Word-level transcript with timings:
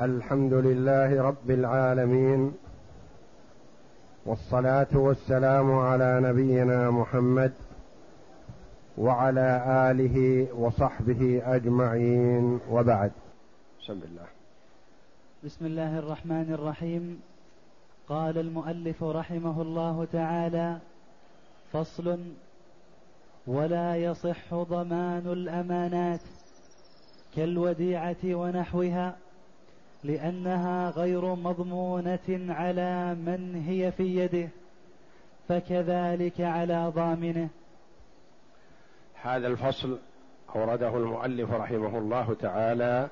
الحمد 0.00 0.52
لله 0.52 1.22
رب 1.22 1.50
العالمين 1.50 2.52
والصلاة 4.26 4.86
والسلام 4.94 5.72
على 5.72 6.20
نبينا 6.22 6.90
محمد 6.90 7.52
وعلى 8.98 9.64
آله 9.90 10.48
وصحبه 10.54 11.42
أجمعين 11.44 12.60
وبعد. 12.70 13.12
بسم 13.82 13.92
الله. 13.92 14.26
بسم 15.44 15.66
الله 15.66 15.98
الرحمن 15.98 16.52
الرحيم. 16.52 17.20
قال 18.08 18.38
المؤلف 18.38 19.02
رحمه 19.04 19.62
الله 19.62 20.04
تعالى 20.12 20.78
فصل 21.72 22.18
ولا 23.46 23.96
يصح 23.96 24.54
ضمان 24.54 25.26
الأمانات 25.26 26.20
كالوديعة 27.36 28.24
ونحوها. 28.24 29.23
لأنها 30.04 30.90
غير 30.90 31.34
مضمونة 31.34 32.54
على 32.54 33.14
من 33.14 33.62
هي 33.66 33.92
في 33.92 34.16
يده 34.16 34.48
فكذلك 35.48 36.40
على 36.40 36.92
ضامنه. 36.94 37.48
هذا 39.22 39.46
الفصل 39.46 39.98
أورده 40.56 40.96
المؤلف 40.96 41.50
رحمه 41.50 41.98
الله 41.98 42.34
تعالى 42.34 43.08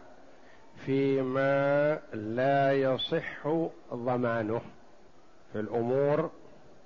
فيما 0.87 1.99
لا 2.13 2.73
يصح 2.73 3.49
ضمانه 3.95 4.61
في 5.53 5.61
الأمور 5.61 6.31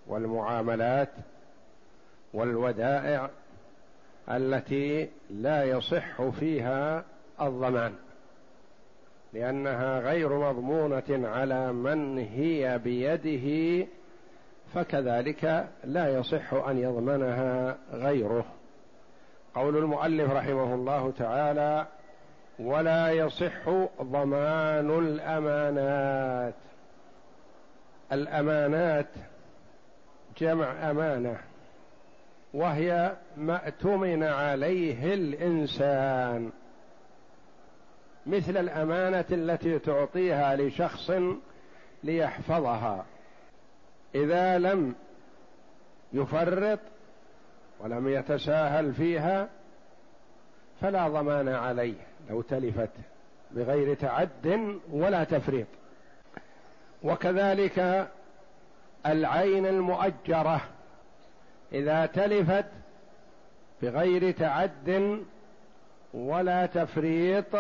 والمعاملات 0.07 1.11
والودائع 2.35 3.31
التي 4.31 5.09
لا 5.31 5.65
يصح 5.65 6.23
فيها 6.23 7.05
الضمان. 7.41 7.95
لأنها 9.37 9.99
غير 10.01 10.39
مضمونة 10.39 11.29
على 11.29 11.73
من 11.73 12.19
هي 12.19 12.79
بيده 12.79 13.87
فكذلك 14.75 15.69
لا 15.85 16.19
يصح 16.19 16.55
أن 16.55 16.79
يضمنها 16.79 17.77
غيره. 17.93 18.45
قول 19.55 19.77
المؤلف 19.77 20.31
رحمه 20.33 20.75
الله 20.75 21.13
تعالى 21.19 21.87
ولا 22.59 23.11
يصح 23.11 23.69
ضمان 24.03 24.99
الأمانات. 24.99 26.55
الأمانات 28.13 29.09
جمع 30.39 30.91
أمانة 30.91 31.37
وهي 32.55 33.13
ما 33.37 33.67
اؤتمن 33.67 34.23
عليه 34.23 35.15
الإنسان. 35.15 36.51
مثل 38.27 38.57
الأمانة 38.57 39.25
التي 39.31 39.79
تعطيها 39.79 40.57
لشخص 40.57 41.13
ليحفظها. 42.05 43.05
إذا 44.15 44.59
لم 44.59 44.95
يفرط 46.13 46.79
ولم 47.81 48.09
يتساهل 48.09 48.95
فيها 48.95 49.49
فلا 50.81 51.09
ضمان 51.09 51.49
عليه 51.49 51.95
لو 52.31 52.43
تلفت 52.43 52.91
بغير 53.51 53.95
تعد 53.95 54.79
ولا 54.91 55.25
تفريط. 55.25 55.67
وكذلك 57.03 58.09
العين 59.07 59.67
المؤجرة 59.67 60.61
إذا 61.73 62.07
تلفت 62.07 62.67
بغير 63.83 64.31
تعد 64.31 65.19
ولا 66.15 66.67
تفريط 66.67 67.57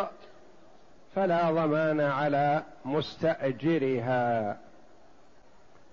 فلا 1.16 1.50
ضمان 1.50 2.00
على 2.00 2.62
مستأجرها. 2.84 4.56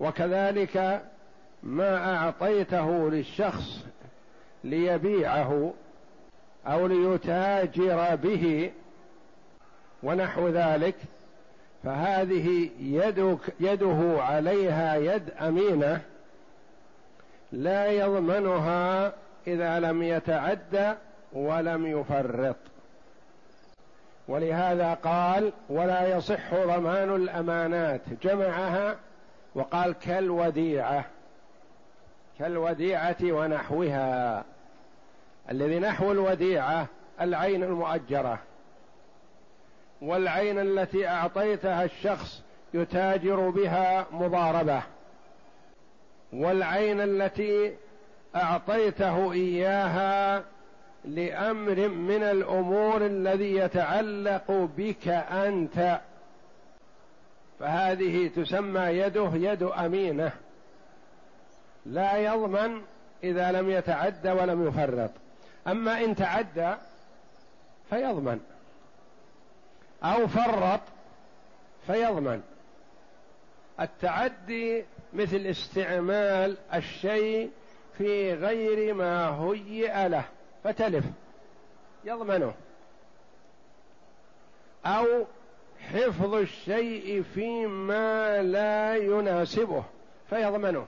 وكذلك 0.00 1.02
ما 1.62 2.16
أعطيته 2.16 3.10
للشخص 3.10 3.84
ليبيعه 4.64 5.72
أو 6.66 6.86
ليتاجر 6.86 8.16
به 8.16 8.72
ونحو 10.02 10.48
ذلك 10.48 10.94
فهذه 11.84 12.70
يدك 12.80 13.54
يده 13.60 14.22
عليها 14.22 14.96
يد 14.96 15.30
أمينة 15.30 16.00
لا 17.52 17.86
يضمنها 17.86 19.12
إذا 19.46 19.80
لم 19.80 20.02
يتعد 20.02 20.96
ولم 21.32 21.86
يفرط. 21.86 22.56
ولهذا 24.28 24.94
قال 24.94 25.52
ولا 25.68 26.16
يصح 26.16 26.54
ضمان 26.54 27.16
الأمانات. 27.16 28.00
جمعها 28.22 28.96
وقال 29.54 29.92
كالوديعة 29.92 31.04
كالوديعة 32.38 33.16
ونحوها. 33.22 34.44
الذي 35.50 35.78
نحو 35.78 36.12
الوديعة 36.12 36.86
العين 37.20 37.62
المؤجرة 37.62 38.38
والعين 40.02 40.58
التي 40.58 41.08
أعطيتها 41.08 41.84
الشخص 41.84 42.42
يتاجر 42.74 43.50
بها 43.50 44.06
مضاربة 44.12 44.82
والعين 46.32 47.00
التي 47.00 47.76
أعطيته 48.36 49.32
إياها 49.32 50.44
لأمر 51.04 51.88
من 51.88 52.22
الأمور 52.22 53.06
الذي 53.06 53.56
يتعلق 53.56 54.50
بك 54.76 55.08
أنت. 55.08 56.00
فهذه 57.60 58.28
تسمى 58.36 58.80
يده 58.80 59.30
يد 59.34 59.62
أمينة. 59.62 60.32
لا 61.86 62.16
يضمن 62.16 62.82
إذا 63.24 63.52
لم 63.52 63.70
يتعد 63.70 64.28
ولم 64.28 64.68
يفرط. 64.68 65.10
أما 65.66 66.04
إن 66.04 66.16
تعدى 66.16 66.74
فيضمن. 67.90 68.40
أو 70.04 70.26
فرط 70.26 70.80
فيضمن. 71.86 72.42
التعدي 73.80 74.84
مثل 75.12 75.36
استعمال 75.36 76.56
الشيء 76.74 77.50
في 77.98 78.34
غير 78.34 78.94
ما 78.94 79.28
هيئ 79.28 80.08
له. 80.08 80.24
فتلف. 80.64 81.04
يضمنه. 82.04 82.54
أو 84.86 85.24
حفظ 85.80 86.34
الشيء 86.34 87.22
فيما 87.22 88.42
لا 88.42 88.96
يناسبه 88.96 89.84
فيضمنه. 90.30 90.86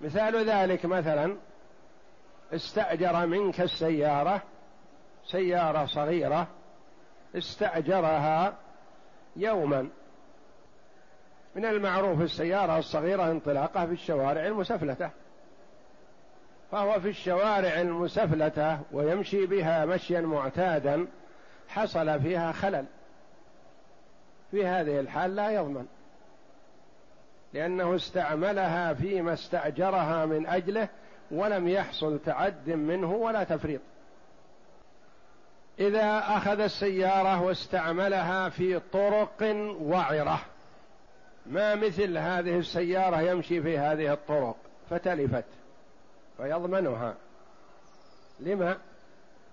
مثال 0.00 0.50
ذلك 0.50 0.86
مثلا 0.86 1.36
استأجر 2.52 3.26
منك 3.26 3.60
السيارة 3.60 4.42
سيارة 5.24 5.86
صغيرة 5.86 6.46
استأجرها 7.36 8.54
يوما. 9.36 9.88
من 11.54 11.64
المعروف 11.64 12.20
السيارة 12.20 12.78
الصغيرة 12.78 13.30
انطلاقها 13.30 13.86
في 13.86 13.92
الشوارع 13.92 14.46
المسفلتة. 14.46 15.10
فهو 16.72 17.00
في 17.00 17.08
الشوارع 17.08 17.80
المسفلتة 17.80 18.78
ويمشي 18.92 19.46
بها 19.46 19.84
مشيا 19.84 20.20
معتادا 20.20 21.06
حصل 21.68 22.20
فيها 22.20 22.52
خلل. 22.52 22.84
في 24.50 24.66
هذه 24.66 25.00
الحال 25.00 25.36
لا 25.36 25.50
يضمن. 25.50 25.86
لأنه 27.52 27.96
استعملها 27.96 28.94
فيما 28.94 29.32
استأجرها 29.32 30.26
من 30.26 30.46
أجله 30.46 30.88
ولم 31.30 31.68
يحصل 31.68 32.18
تعد 32.18 32.70
منه 32.70 33.12
ولا 33.12 33.44
تفريط. 33.44 33.80
إذا 35.80 36.18
أخذ 36.18 36.60
السيارة 36.60 37.42
واستعملها 37.42 38.48
في 38.48 38.80
طرق 38.92 39.42
وعرة 39.80 40.40
ما 41.46 41.74
مثل 41.74 42.18
هذه 42.18 42.58
السيارة 42.58 43.20
يمشي 43.20 43.62
في 43.62 43.78
هذه 43.78 44.12
الطرق؟ 44.12 44.56
فتلفت. 44.90 45.44
فيضمنها. 46.36 47.14
لما 48.40 48.78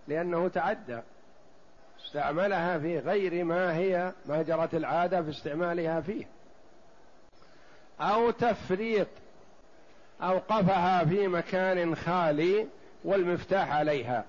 لأنه 0.07 0.47
تعدى. 0.47 0.99
استعملها 2.05 2.79
في 2.79 2.99
غير 2.99 3.43
ما 3.43 3.75
هي 3.75 4.13
ما 4.25 4.41
جرت 4.41 4.73
العادة 4.73 5.21
في 5.21 5.29
استعمالها 5.29 6.01
فيه. 6.01 6.25
أو 8.01 8.31
تفريط 8.31 9.07
أوقفها 10.21 11.05
في 11.05 11.27
مكان 11.27 11.95
خالي 11.95 12.67
والمفتاح 13.03 13.71
عليها 13.71 14.25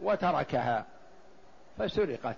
وتركها 0.00 0.86
فسرقت. 1.78 2.36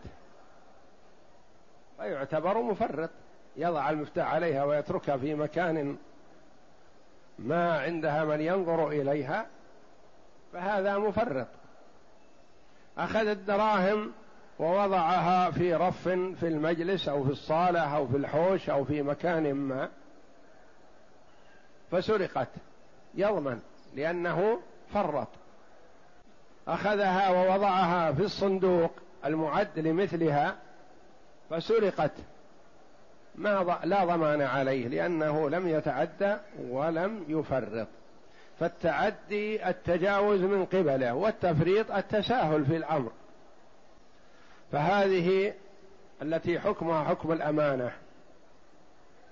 فيعتبر 1.97 2.63
مفرط. 2.63 3.11
يضع 3.57 3.91
المفتاح 3.91 4.35
عليها 4.35 4.65
ويتركها 4.65 5.17
في 5.17 5.35
مكان 5.35 5.97
ما 7.39 7.81
عندها 7.81 8.25
من 8.25 8.41
ينظر 8.41 8.89
إليها 8.89 9.47
فهذا 10.53 10.99
مفرط. 10.99 11.47
أخذ 12.99 13.27
الدراهم 13.27 14.13
ووضعها 14.59 15.51
في 15.51 15.75
رف 15.75 16.09
في 16.09 16.43
المجلس 16.43 17.09
أو 17.09 17.25
في 17.25 17.31
الصالة 17.31 17.97
أو 17.97 18.07
في 18.07 18.17
الحوش 18.17 18.71
أو 18.71 18.85
في 18.85 19.03
مكان 19.03 19.55
ما 19.55 19.89
فسرقت 21.91 22.49
يضمن 23.15 23.61
لأنه 23.95 24.61
فرط. 24.93 25.29
أخذها 26.69 27.31
ووضعها 27.31 28.13
في 28.13 28.23
الصندوق 28.23 28.93
المعد 29.25 29.79
لمثلها 29.79 30.57
فسرقت. 31.51 32.13
ما 33.39 33.79
لا 33.85 34.05
ضمان 34.05 34.43
عليه 34.43 34.89
لأنه 34.89 35.51
لم 35.51 35.69
يتعدى 35.69 36.37
ولم 36.71 37.25
يفرط. 37.29 37.87
فالتعدي 38.61 39.69
التجاوز 39.69 40.41
من 40.41 40.65
قبله 40.65 41.15
والتفريط 41.15 41.91
التساهل 41.91 42.65
في 42.65 42.77
الأمر. 42.77 43.11
فهذه 44.73 45.55
التي 46.23 46.61
حكمها 46.61 47.05
حكم 47.05 47.33
الأمانة 47.33 47.93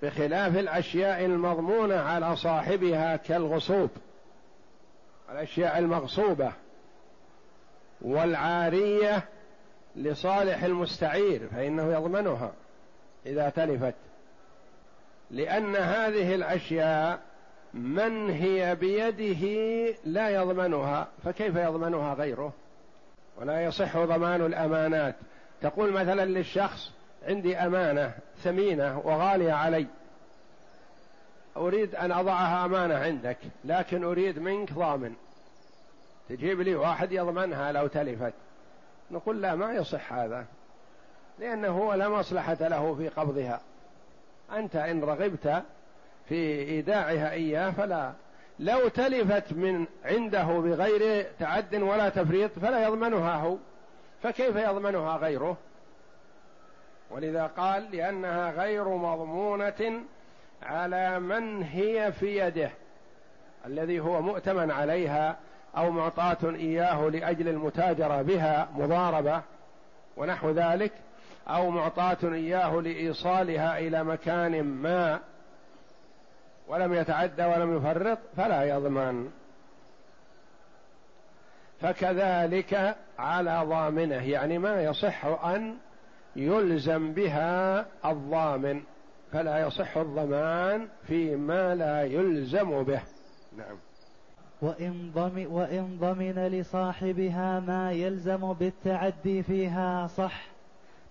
بخلاف 0.03 0.57
الأشياء 0.57 1.25
المضمونة 1.25 1.95
على 1.95 2.35
صاحبها 2.35 3.15
كالغصوب 3.15 3.89
الأشياء 5.31 5.77
المغصوبة 5.77 6.51
والعارية 8.01 9.25
لصالح 9.95 10.63
المستعير 10.63 11.47
فإنه 11.47 11.93
يضمنها. 11.93 12.51
إذا 13.27 13.49
تلفت. 13.49 13.93
لأن 15.31 15.75
هذه 15.75 16.35
الأشياء 16.35 17.19
من 17.73 18.29
هي 18.29 18.75
بيده 18.75 19.45
لا 20.05 20.29
يضمنها 20.29 21.07
فكيف 21.23 21.55
يضمنها 21.55 22.13
غيره؟ 22.13 22.53
ولا 23.37 23.65
يصح 23.65 23.97
ضمان 23.97 24.45
الأمانات. 24.45 25.15
تقول 25.61 25.91
مثلا 25.91 26.25
للشخص 26.25 26.91
عندي 27.27 27.57
أمانة 27.57 28.11
ثمينة 28.43 28.99
وغالية 28.99 29.53
علي. 29.53 29.87
أريد 31.57 31.95
أن 31.95 32.11
أضعها 32.11 32.65
أمانة 32.65 32.95
عندك 32.95 33.37
لكن 33.65 34.03
أريد 34.03 34.39
منك 34.39 34.73
ضامن. 34.73 35.13
تجيب 36.29 36.61
لي 36.61 36.75
واحد 36.75 37.11
يضمنها 37.11 37.71
لو 37.71 37.87
تلفت. 37.87 38.33
نقول 39.11 39.41
لا 39.41 39.55
ما 39.55 39.73
يصح 39.73 40.13
هذا. 40.13 40.45
لأنه 41.39 41.95
لا 41.95 42.09
مصلحة 42.09 42.57
له 42.61 42.95
في 42.95 43.07
قبضها. 43.07 43.61
أنت 44.53 44.75
إن 44.75 45.03
رغبت 45.03 45.63
في 46.29 46.59
إيداعها 46.59 47.31
إياه 47.31 47.71
فلا. 47.71 48.11
لو 48.59 48.87
تلفت 48.87 49.53
من 49.53 49.85
عنده 50.05 50.43
بغير 50.43 51.25
تعد 51.39 51.75
ولا 51.75 52.09
تفريط 52.09 52.59
فلا 52.59 52.83
يضمنها 52.87 53.35
هو. 53.35 53.57
فكيف 54.23 54.55
يضمنها 54.55 55.17
غيره؟ 55.17 55.57
ولذا 57.11 57.47
قال 57.47 57.91
لأنها 57.91 58.51
غير 58.51 58.87
مضمونة 58.89 60.01
على 60.63 61.19
من 61.19 61.63
هي 61.63 62.11
في 62.11 62.37
يده. 62.37 62.71
الذي 63.65 63.99
هو 63.99 64.21
مؤتمن 64.21 64.71
عليها 64.71 65.37
أو 65.77 65.91
معطاة 65.91 66.37
إياه 66.43 67.09
لأجل 67.09 67.47
المتاجرة 67.47 68.21
بها 68.21 68.69
مضاربة 68.75 69.41
ونحو 70.17 70.51
ذلك. 70.51 70.91
أو 71.47 71.69
معطاة 71.69 72.17
إياه 72.23 72.81
لإيصالها 72.81 73.79
إلى 73.79 74.03
مكان 74.03 74.63
ما 74.63 75.19
ولم 76.67 76.93
يتعدى 76.93 77.45
ولم 77.45 77.77
يفرط 77.77 78.17
فلا 78.37 78.63
يضمن. 78.63 79.29
فكذلك 81.81 82.95
على 83.19 83.63
ضامنه 83.65 84.29
يعني 84.29 84.57
ما 84.57 84.81
يصح 84.83 85.25
أن 85.25 85.77
يلزم 86.35 87.13
بها 87.13 87.85
الضامن 88.05 88.81
فلا 89.31 89.67
يصح 89.67 89.97
الضمان 89.97 90.87
فيما 91.07 91.75
لا 91.75 92.03
يلزم 92.03 92.83
به. 92.83 93.01
نعم. 93.57 93.77
وإن 94.61 95.11
ضمن, 95.15 95.47
وإن 95.47 95.97
ضمن 95.99 96.47
لصاحبها 96.47 97.59
ما 97.59 97.91
يلزم 97.91 98.53
بالتعدي 98.53 99.43
فيها 99.43 100.07
صح. 100.07 100.56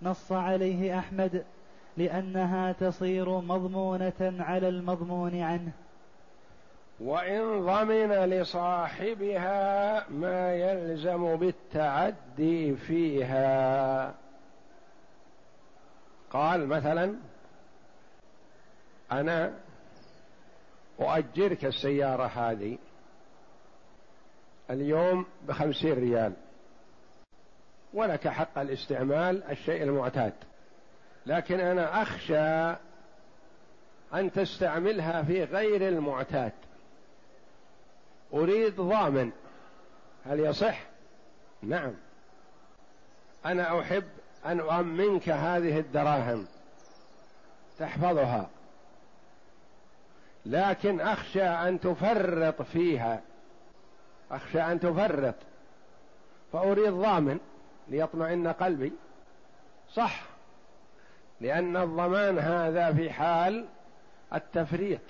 نص 0.02 0.32
عليه 0.32 0.98
أحمد 0.98 1.44
لأنها 1.96 2.72
تصير 2.72 3.28
مضمونة 3.28 4.12
على 4.20 4.68
المضمون 4.68 5.40
عنه. 5.40 5.72
وإن 7.00 7.66
ضمن 7.66 8.10
لصاحبها 8.12 10.08
ما 10.08 10.54
يلزم 10.54 11.36
بالتعدي 11.36 12.76
فيها. 12.76 14.14
قال 16.30 16.66
مثلا 16.66 17.14
أنا 19.12 19.52
أؤجرك 21.00 21.64
السيارة 21.64 22.26
هذه 22.26 22.78
اليوم 24.70 25.26
بخمسين 25.48 25.92
ريال. 25.92 26.32
ولك 27.96 28.28
حق 28.28 28.58
الاستعمال 28.58 29.42
الشيء 29.50 29.82
المعتاد. 29.82 30.32
لكن 31.26 31.60
أنا 31.60 32.02
أخشى 32.02 32.76
أن 34.14 34.32
تستعملها 34.32 35.22
في 35.22 35.44
غير 35.44 35.88
المعتاد. 35.88 36.52
أريد 38.32 38.76
ضامن. 38.76 39.30
هل 40.26 40.40
يصح؟ 40.40 40.80
نعم. 41.62 41.92
أنا 43.46 43.80
أحب 43.80 44.04
أن 44.46 44.60
أؤمنك 44.60 45.28
هذه 45.28 45.78
الدراهم. 45.78 46.46
تحفظها. 47.78 48.48
لكن 50.46 51.00
أخشى 51.00 51.44
أن 51.44 51.80
تفرط 51.80 52.62
فيها. 52.62 53.22
أخشى 54.30 54.60
أن 54.60 54.80
تفرط. 54.80 55.34
فأريد 56.52 56.92
ضامن. 56.92 57.38
ليطمئن 57.88 58.48
قلبي. 58.48 58.92
صح. 59.92 60.22
لأن 61.40 61.76
الضمان 61.76 62.38
هذا 62.38 62.92
في 62.92 63.10
حال 63.10 63.66
التفريط. 64.34 65.00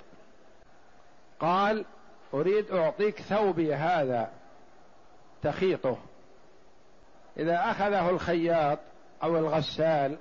قال 1.39 1.85
أريد 2.33 2.71
أعطيك 2.71 3.21
ثوبي 3.21 3.75
هذا 3.75 4.31
تخيطه. 5.41 5.97
إذا 7.37 7.71
أخذه 7.71 8.09
الخياط 8.09 8.79
أو 9.23 9.37
الغسال 9.37 10.17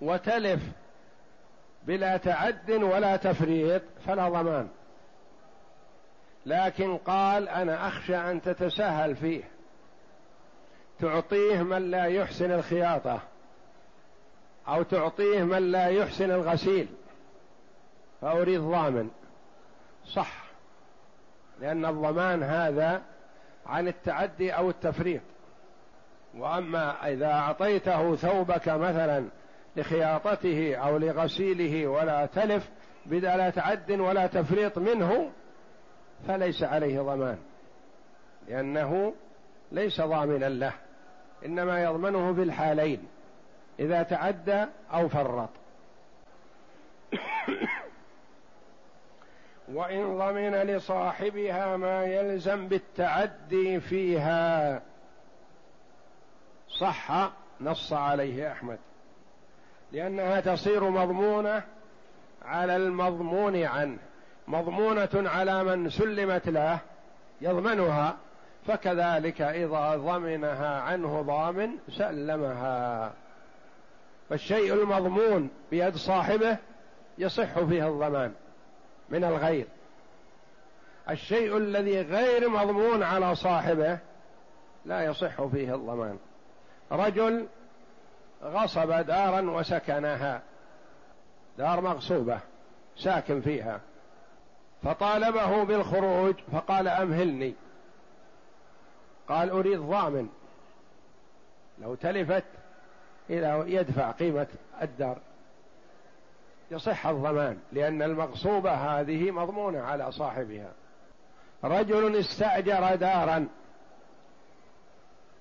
وتلف 0.00 0.62
بلا 1.86 2.16
تعد 2.16 2.70
ولا 2.70 3.16
تفريط 3.16 3.82
فلا 4.06 4.28
ضمان. 4.28 4.68
لكن 6.46 6.96
قال 6.96 7.48
أنا 7.48 7.88
أخشى 7.88 8.16
أن 8.16 8.42
تتساهل 8.42 9.16
فيه. 9.16 9.55
تعطيه 11.00 11.62
من 11.62 11.90
لا 11.90 12.04
يحسن 12.04 12.52
الخياطة 12.52 13.20
أو 14.68 14.82
تعطيه 14.82 15.42
من 15.42 15.72
لا 15.72 15.88
يحسن 15.88 16.30
الغسيل 16.30 16.88
فأريد 18.20 18.60
ضامن. 18.60 19.10
صح 20.04 20.44
لأن 21.60 21.86
الضمان 21.86 22.42
هذا 22.42 23.02
عن 23.66 23.88
التعدي 23.88 24.52
أو 24.52 24.70
التفريط. 24.70 25.22
وأما 26.34 27.08
إذا 27.08 27.32
أعطيته 27.32 28.16
ثوبك 28.16 28.68
مثلا 28.68 29.24
لخياطته 29.76 30.76
أو 30.76 30.98
لغسيله 30.98 31.86
ولا 31.86 32.26
تلف 32.26 32.68
بلا 33.06 33.50
تعد 33.50 33.90
ولا 33.90 34.26
تفريط 34.26 34.78
منه 34.78 35.30
فليس 36.28 36.62
عليه 36.62 37.00
ضمان 37.00 37.38
لأنه 38.48 39.14
ليس 39.72 40.00
ضامنا 40.00 40.48
له. 40.48 40.72
إنما 41.44 41.82
يضمنه 41.82 42.34
في 42.34 42.42
الحالين 42.42 43.06
إذا 43.80 44.02
تعدى 44.02 44.64
أو 44.92 45.08
فرط. 45.08 45.48
وإن 49.74 50.18
ضمن 50.18 50.52
لصاحبها 50.52 51.76
ما 51.76 52.04
يلزم 52.04 52.68
بالتعدي 52.68 53.80
فيها 53.80 54.82
صح 56.68 57.30
نص 57.60 57.92
عليه 57.92 58.52
أحمد. 58.52 58.78
لأنها 59.92 60.40
تصير 60.40 60.90
مضمونة 60.90 61.62
على 62.44 62.76
المضمون 62.76 63.62
عنه 63.62 63.98
مضمونة 64.48 65.08
على 65.14 65.64
من 65.64 65.90
سلمت 65.90 66.48
له 66.48 66.78
يضمنها 67.40 68.16
فكذلك 68.66 69.40
إذا 69.40 69.96
ضمنها 69.96 70.80
عنه 70.80 71.22
ضامن 71.22 71.70
سلمها. 71.88 73.12
فالشيء 74.30 74.74
المضمون 74.74 75.50
بيد 75.70 75.96
صاحبه 75.96 76.56
يصح 77.18 77.58
فيه 77.58 77.88
الضمان 77.88 78.32
من 79.08 79.24
الغير. 79.24 79.66
الشيء 81.10 81.56
الذي 81.56 82.02
غير 82.02 82.48
مضمون 82.48 83.02
على 83.02 83.34
صاحبه 83.34 83.98
لا 84.84 85.04
يصح 85.04 85.42
فيه 85.42 85.74
الضمان. 85.74 86.18
رجل 86.92 87.46
غصب 88.42 88.92
دارا 88.92 89.50
وسكنها. 89.50 90.42
دار 91.58 91.80
مغصوبة 91.80 92.40
ساكن 92.96 93.40
فيها. 93.40 93.80
فطالبه 94.82 95.64
بالخروج 95.64 96.34
فقال 96.52 96.88
أمهلني. 96.88 97.54
قال 99.28 99.50
أريد 99.50 99.80
ضامن. 99.80 100.28
لو 101.78 101.94
تلفت 101.94 102.44
إلى 103.30 103.64
يدفع 103.66 104.10
قيمة 104.10 104.46
الدار. 104.82 105.18
يصح 106.70 107.06
الضمان 107.06 107.58
لأن 107.72 108.02
المغصوبة 108.02 108.70
هذه 108.70 109.30
مضمونة 109.30 109.82
على 109.82 110.12
صاحبها. 110.12 110.72
رجل 111.64 112.16
استأجر 112.16 112.94
دارا 112.94 113.48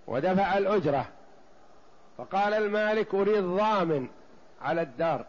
ودفع 0.08 0.58
الأجرة 0.58 1.08
فقال 2.18 2.54
المالك 2.54 3.16
أريد 3.16 3.44
ضامن 3.44 4.08
على 4.62 4.82
الدار. 4.82 5.26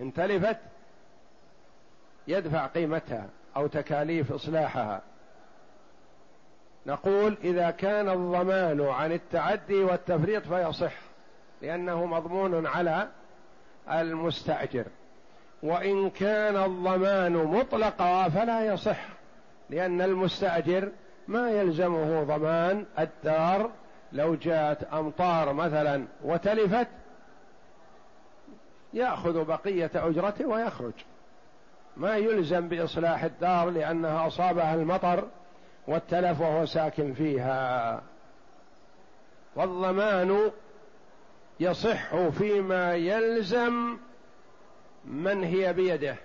إن 0.00 0.12
تلفت 0.12 0.58
يدفع 2.28 2.66
قيمتها 2.66 3.28
أو 3.56 3.66
تكاليف 3.66 4.32
إصلاحها. 4.32 5.02
نقول 6.90 7.36
إذا 7.44 7.70
كان 7.70 8.08
الضمان 8.08 8.80
عن 8.80 9.12
التعدي 9.12 9.84
والتفريط 9.84 10.42
فيصح 10.46 10.92
لأنه 11.62 12.06
مضمون 12.06 12.66
على 12.66 13.08
المستأجر. 13.90 14.84
وإن 15.62 16.10
كان 16.10 16.56
الضمان 16.56 17.32
مطلقا 17.32 18.28
فلا 18.28 18.66
يصح 18.66 19.08
لأن 19.70 20.02
المستأجر 20.02 20.88
ما 21.28 21.50
يلزمه 21.50 22.22
ضمان 22.22 22.84
الدار. 22.98 23.70
لو 24.12 24.34
جاءت 24.34 24.84
أمطار 24.84 25.52
مثلا 25.52 26.04
وتلفت 26.24 26.88
يأخذ 28.92 29.44
بقية 29.44 29.90
أجرته 29.94 30.46
ويخرج. 30.46 30.92
ما 31.96 32.16
يلزم 32.16 32.68
بإصلاح 32.68 33.24
الدار 33.24 33.70
لأنها 33.70 34.26
أصابها 34.26 34.74
المطر 34.74 35.28
والتلف 35.86 36.40
وهو 36.40 36.66
ساكن 36.66 37.14
فيها. 37.14 38.02
والضمان 39.56 40.50
يصح 41.60 42.28
فيما 42.28 42.94
يلزم 42.94 43.96
من 45.04 45.44
هي 45.44 45.72
بيده 45.72 46.16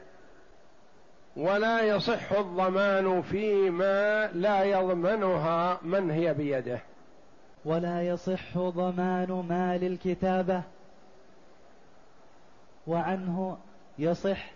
ولا 1.36 1.82
يصح 1.82 2.32
الضمان 2.32 3.22
فيما 3.22 4.28
لا 4.28 4.64
يضمنها 4.64 5.80
من 5.82 6.12
هي 6.12 6.34
بيده. 6.34 6.80
ولا 7.66 8.02
يصح 8.02 8.58
ضمان 8.58 9.46
مال 9.50 9.84
الكتابة 9.84 10.64
وعنه 12.88 13.58
يصح 14.00 14.52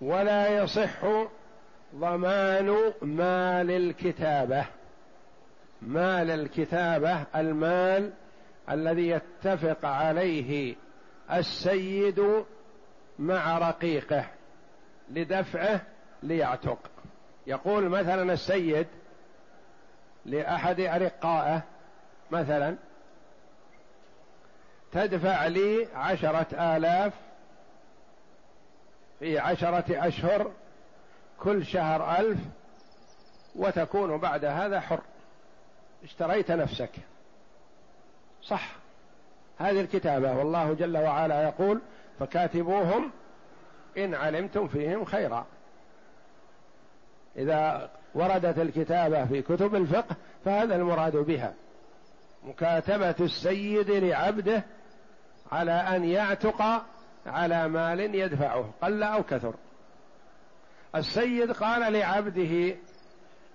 ولا 0.00 0.62
يصح 0.62 1.04
ضمان 1.94 2.92
مال 3.02 3.70
الكتابة. 3.70 4.64
مال 5.82 6.30
الكتابة 6.30 7.24
المال 7.36 8.12
الذي 8.70 9.08
يتفق 9.08 9.84
عليه 9.84 10.74
السيد 11.32 12.44
مع 13.18 13.58
رقيقه 13.58 14.24
لدفعه 15.10 15.80
ليعتق. 16.22 16.78
يقول 17.46 17.88
مثلا 17.88 18.32
السيد 18.32 18.86
لأحد 20.26 20.80
أرقائه 20.80 21.62
مثلا 22.30 22.76
تدفع 24.92 25.46
لي 25.46 25.88
عشرة 25.94 26.76
آلاف 26.76 27.12
في 29.18 29.38
عشرة 29.38 29.84
أشهر 29.88 30.52
كل 31.42 31.66
شهر 31.66 32.18
ألف 32.18 32.38
وتكون 33.56 34.18
بعد 34.18 34.44
هذا 34.44 34.80
حر. 34.80 35.00
اشتريت 36.04 36.50
نفسك. 36.50 36.90
صح. 38.42 38.72
هذه 39.58 39.80
الكتابة. 39.80 40.36
والله 40.38 40.74
جل 40.74 40.96
وعلا 40.96 41.42
يقول 41.42 41.80
فكاتبوهم 42.18 43.10
إن 43.98 44.14
علمتم 44.14 44.68
فيهم 44.68 45.04
خيرا. 45.04 45.46
إذا 47.36 47.90
وردت 48.14 48.58
الكتابة 48.58 49.24
في 49.24 49.42
كتب 49.42 49.74
الفقه 49.74 50.16
فهذا 50.44 50.76
المراد 50.76 51.16
بها. 51.16 51.54
مكاتبة 52.44 53.14
السيد 53.20 53.90
لعبده 53.90 54.64
على 55.52 55.72
أن 55.72 56.04
يعتق 56.04 56.82
على 57.26 57.68
مال 57.68 58.14
يدفعه 58.14 58.70
قل 58.82 59.02
أو 59.02 59.22
كثر. 59.22 59.54
السيد 60.94 61.52
قال 61.52 61.92
لعبده 61.92 62.76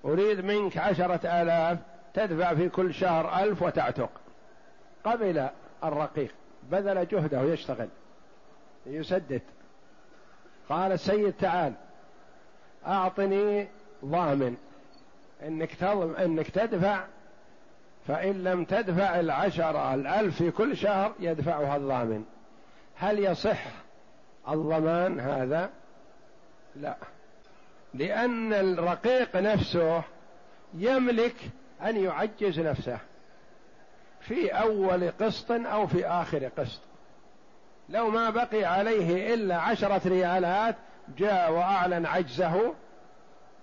أريد 0.05 0.45
منك 0.45 0.77
عشرة 0.77 1.41
آلاف 1.41 1.79
تدفع 2.13 2.53
في 2.53 2.69
كل 2.69 2.93
شهر 2.93 3.43
ألف 3.43 3.61
وتعتق. 3.61 4.09
قبل 5.03 5.49
الرقيق 5.83 6.31
بذل 6.71 7.07
جهده 7.07 7.41
يشتغل 7.41 7.89
يسدد. 8.85 9.41
قال 10.69 10.91
السيد 10.91 11.33
تعال 11.33 11.73
أعطني 12.87 13.67
ضامن 14.05 14.55
إنك 15.43 15.83
إنك 16.19 16.49
تدفع 16.49 17.05
فإن 18.07 18.43
لم 18.43 18.65
تدفع 18.65 19.19
العشرة 19.19 19.93
الألف 19.93 20.37
في 20.37 20.51
كل 20.51 20.77
شهر 20.77 21.13
يدفعها 21.19 21.75
الضامن. 21.75 22.23
هل 22.95 23.19
يصح 23.19 23.63
الضمان 24.49 25.19
هذا؟ 25.19 25.69
لا. 26.75 26.97
لأن 27.95 28.53
الرقيق 28.53 29.35
نفسه 29.35 30.03
يملك 30.73 31.35
أن 31.81 31.97
يعجز 31.97 32.59
نفسه 32.59 32.99
في 34.19 34.49
أول 34.49 35.11
قسط 35.11 35.51
أو 35.51 35.87
في 35.87 36.07
آخر 36.07 36.45
قسط. 36.57 36.81
لو 37.89 38.09
ما 38.09 38.29
بقي 38.29 38.63
عليه 38.63 39.33
إلا 39.33 39.57
عشرة 39.57 40.07
ريالات 40.07 40.75
جاء 41.17 41.51
وأعلن 41.51 42.05
عجزه 42.05 42.73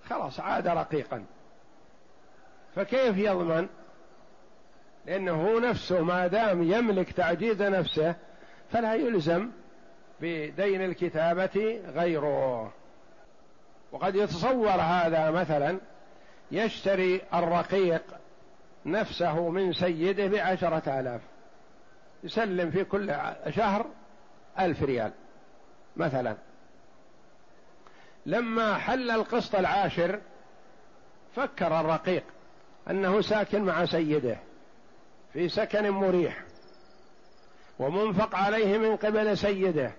خلاص 0.09 0.39
عاد 0.39 0.67
رقيقا. 0.67 1.25
فكيف 2.75 3.17
يضمن؟ 3.17 3.67
لأنه 5.05 5.47
هو 5.47 5.59
نفسه 5.59 6.01
ما 6.01 6.27
دام 6.27 6.63
يملك 6.63 7.11
تعجيز 7.11 7.61
نفسه 7.61 8.15
فلا 8.71 8.93
يلزم 8.93 9.51
بدين 10.21 10.81
الكتابة 10.81 11.81
غيره. 11.95 12.73
وقد 13.93 14.15
يتصور 14.15 14.69
هذا 14.81 15.31
مثلا 15.31 15.79
يشتري 16.51 17.21
الرقيق 17.33 18.03
نفسه 18.85 19.49
من 19.49 19.73
سيده 19.73 20.27
بعشرة 20.27 20.99
آلاف 20.99 21.21
يسلم 22.23 22.71
في 22.71 22.83
كل 22.83 23.15
شهر 23.49 23.85
ألف 24.59 24.83
ريال 24.83 25.11
مثلا. 25.95 26.37
لما 28.25 28.77
حل 28.77 29.11
القسط 29.11 29.55
العاشر 29.55 30.19
فكر 31.35 31.79
الرقيق 31.79 32.23
أنه 32.89 33.21
ساكن 33.21 33.63
مع 33.63 33.85
سيده 33.85 34.37
في 35.33 35.49
سكن 35.49 35.89
مريح 35.89 36.43
ومنفق 37.79 38.35
عليه 38.35 38.77
من 38.77 38.95
قبل 38.95 39.37
سيده. 39.37 39.91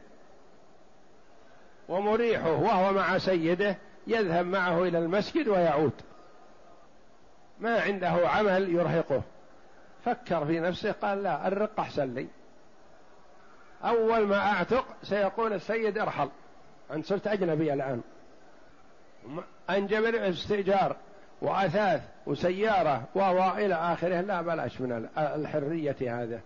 ومريحه 1.89 2.53
وهو 2.53 2.93
مع 2.93 3.19
سيده 3.19 3.77
يذهب 4.07 4.47
معه 4.47 4.83
إلى 4.83 4.99
المسجد 4.99 5.49
ويعود. 5.49 5.93
ما 7.61 7.81
عنده 7.81 8.29
عمل 8.29 8.69
يرهقه. 8.75 9.23
فكر 10.05 10.47
في 10.47 10.61
نفسه 10.61 10.93
قال 10.93 11.23
لا 11.23 11.49
الرق 11.49 11.81
أحسن 11.81 12.15
لي. 12.15 12.27
أول 13.85 14.27
ما 14.27 14.37
أعتق 14.37 14.85
سيقول 15.03 15.53
السيد 15.53 15.99
ارحل. 15.99 16.29
أنت 16.93 17.07
صرت 17.07 17.27
أجنبي 17.27 17.73
الآن. 17.73 18.01
انجبر 19.71 20.29
استئجار 20.29 20.97
وأثاث 21.43 22.03
وسيارة 22.27 23.05
والى 23.15 23.75
آخره. 23.75 24.21
لا 24.21 24.43
بلاش 24.43 24.81
من 24.81 25.09
الحرية 25.19 26.23
هذا. 26.23 26.41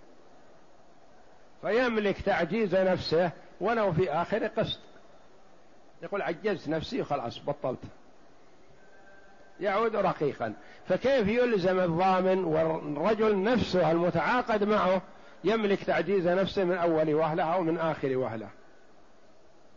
فيملك 1.62 2.20
تعجيز 2.20 2.76
نفسه 2.76 3.30
ولو 3.60 3.92
في 3.92 4.12
آخر 4.12 4.46
قسط. 4.46 4.80
يقول 6.02 6.22
عجزت 6.22 6.68
نفسي 6.68 7.04
خلاص 7.04 7.38
بطلت. 7.38 7.78
يعود 9.60 9.96
رقيقا. 9.96 10.54
فكيف 10.88 11.28
يلزم 11.28 11.80
الضامن 11.80 12.44
والرجل 12.44 13.42
نفسه 13.42 13.90
المتعاقد 13.90 14.64
معه 14.64 15.02
يملك 15.44 15.84
تعجيز 15.84 16.28
نفسه 16.28 16.64
من 16.64 16.74
أول 16.74 17.14
وهلة 17.14 17.42
أو 17.42 17.62
من 17.62 17.78
آخر 17.78 18.16
وهلة؟ 18.16 18.48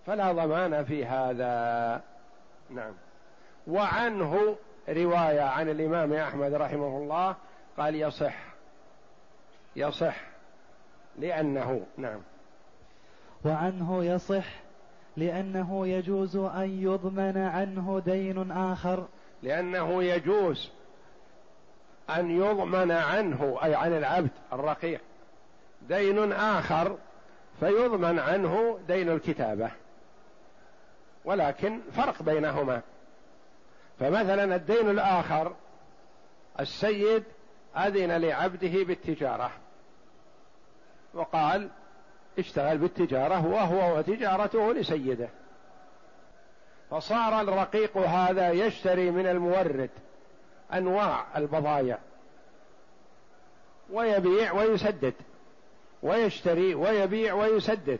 فلا 0.05 0.31
ضمان 0.31 0.83
في 0.83 1.05
هذا. 1.05 2.01
نعم. 2.69 2.93
وعنه 3.67 4.55
رواية 4.89 5.41
عن 5.41 5.69
الإمام 5.69 6.13
أحمد 6.13 6.53
رحمه 6.53 6.97
الله 6.97 7.35
قال 7.77 7.95
يصح. 7.95 8.35
يصح. 9.75 10.15
لأنه 11.19 11.85
نعم. 11.97 12.21
وعنه 13.45 14.03
يصح 14.03 14.45
لأنه 15.17 15.87
يجوز 15.87 16.35
أن 16.35 16.81
يضمن 16.81 17.37
عنه 17.37 18.01
دين 18.05 18.51
آخر. 18.51 19.07
لأنه 19.43 20.03
يجوز 20.03 20.71
أن 22.09 22.31
يضمن 22.31 22.91
عنه 22.91 23.59
أي 23.63 23.75
عن 23.75 23.97
العبد 23.97 24.31
الرقيق 24.53 25.01
دين 25.81 26.33
آخر 26.33 26.97
فيضمن 27.59 28.19
عنه 28.19 28.79
دين 28.87 29.09
الكتابة. 29.09 29.71
ولكن 31.25 31.79
فرق 31.91 32.23
بينهما. 32.23 32.81
فمثلا 33.99 34.55
الدين 34.55 34.89
الآخر 34.89 35.55
السيد 36.59 37.23
أذن 37.77 38.11
لعبده 38.11 38.83
بالتجارة 38.83 39.51
وقال 41.13 41.69
اشتغل 42.39 42.77
بالتجارة 42.77 43.47
وهو 43.47 43.97
وتجارته 43.97 44.73
لسيده. 44.73 45.29
فصار 46.89 47.41
الرقيق 47.41 47.97
هذا 47.97 48.51
يشتري 48.51 49.11
من 49.11 49.27
المورد 49.27 49.89
أنواع 50.73 51.37
البضائع 51.37 51.99
ويبيع 53.89 54.51
ويسدد. 54.53 55.13
ويشتري 56.03 56.75
ويبيع 56.75 57.33
ويسدد. 57.33 57.99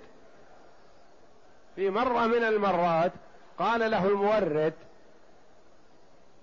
في 1.76 1.90
مرة 1.90 2.28
من 2.28 2.44
المرات 2.44 3.12
قال 3.60 3.92
له 3.92 4.08
المورد 4.08 4.74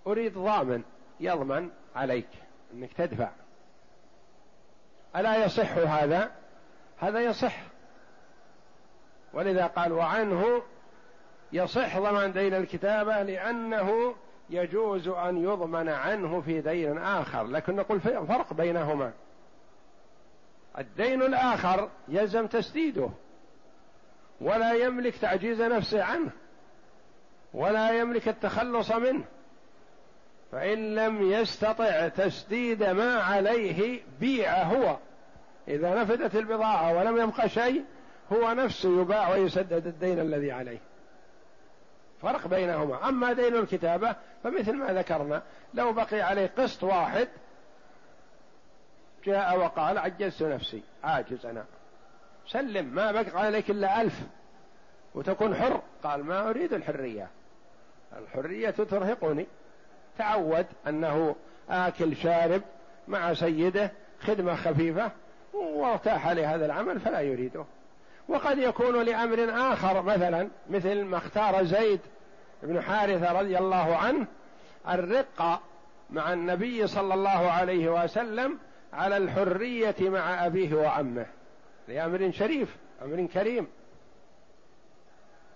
أريد 0.06 0.38
ضامن 0.38 0.82
يضمن 1.20 1.70
عليك 1.96 2.28
إنك 2.74 2.92
تدفع. 2.92 3.30
ألا 5.16 5.44
يصح 5.44 5.76
هذا؟ 5.76 6.30
هذا 6.98 7.20
يصح. 7.20 7.56
ولذا 9.38 9.66
قال 9.66 9.92
وعنه 9.92 10.62
يصح 11.52 11.98
ضمان 11.98 12.32
دين 12.32 12.54
الكتابة 12.54 13.22
لأنه 13.22 14.14
يجوز 14.50 15.08
أن 15.08 15.44
يضمن 15.44 15.88
عنه 15.88 16.40
في 16.40 16.60
دين 16.60 16.98
آخر 16.98 17.46
لكن 17.46 17.76
نقول 17.76 18.00
فرق 18.00 18.52
بينهما. 18.52 19.12
الدين 20.78 21.22
الآخر 21.22 21.88
يلزم 22.08 22.46
تسديده 22.46 23.08
ولا 24.40 24.72
يملك 24.72 25.16
تعجيز 25.16 25.62
نفسه 25.62 26.04
عنه 26.04 26.30
ولا 27.54 27.90
يملك 27.90 28.28
التخلص 28.28 28.92
منه. 28.92 29.24
فإن 30.52 30.94
لم 30.94 31.30
يستطع 31.30 32.08
تسديد 32.08 32.82
ما 32.82 33.18
عليه 33.22 34.00
بيع 34.20 34.62
هو. 34.62 34.96
إذا 35.68 35.94
نفدت 36.02 36.36
البضاعة 36.36 36.98
ولم 36.98 37.16
يبقى 37.16 37.48
شيء 37.48 37.84
هو 38.32 38.52
نفسه 38.52 39.00
يباع 39.00 39.28
ويسدد 39.28 39.86
الدين 39.86 40.20
الذي 40.20 40.52
عليه. 40.52 40.78
فرق 42.22 42.46
بينهما. 42.46 43.08
أما 43.08 43.32
دين 43.32 43.54
الكتابة 43.54 44.16
فمثل 44.44 44.72
ما 44.72 44.86
ذكرنا 44.92 45.42
لو 45.74 45.92
بقي 45.92 46.20
عليه 46.20 46.50
قسط 46.58 46.84
واحد 46.84 47.28
جاء 49.24 49.58
وقال 49.58 49.98
عجزت 49.98 50.42
نفسي 50.42 50.82
عاجز 51.04 51.46
أنا. 51.46 51.64
سلم 52.48 52.86
ما 52.86 53.12
بقى 53.12 53.44
عليك 53.44 53.70
إلا 53.70 54.00
ألف 54.00 54.20
وتكون 55.14 55.54
حر. 55.54 55.82
قال 56.02 56.24
ما 56.24 56.50
أريد 56.50 56.72
الحرية. 56.72 57.28
الحرية 58.18 58.70
ترهقني 58.70 59.46
تعود 60.18 60.66
أنه 60.86 61.36
آكل 61.70 62.16
شارب 62.16 62.62
مع 63.08 63.34
سيده 63.34 63.90
خدمة 64.20 64.54
خفيفة 64.56 65.10
وارتاح 65.54 66.28
لهذا 66.28 66.66
العمل 66.66 67.00
فلا 67.00 67.20
يريده. 67.20 67.64
وقد 68.28 68.58
يكون 68.58 69.02
لأمر 69.02 69.50
آخر 69.72 70.02
مثلا 70.02 70.48
مثل 70.70 71.04
ما 71.04 71.16
اختار 71.16 71.64
زيد 71.64 72.00
بن 72.62 72.82
حارثة 72.82 73.32
رضي 73.40 73.58
الله 73.58 73.96
عنه 73.96 74.26
الرقة 74.88 75.60
مع 76.10 76.32
النبي 76.32 76.86
صلى 76.86 77.14
الله 77.14 77.50
عليه 77.50 78.04
وسلم 78.04 78.58
على 78.92 79.16
الحرية 79.16 79.96
مع 80.00 80.46
أبيه 80.46 80.74
وعمه 80.74 81.26
لأمر 81.88 82.30
شريف 82.32 82.76
أمر 83.02 83.26
كريم. 83.26 83.66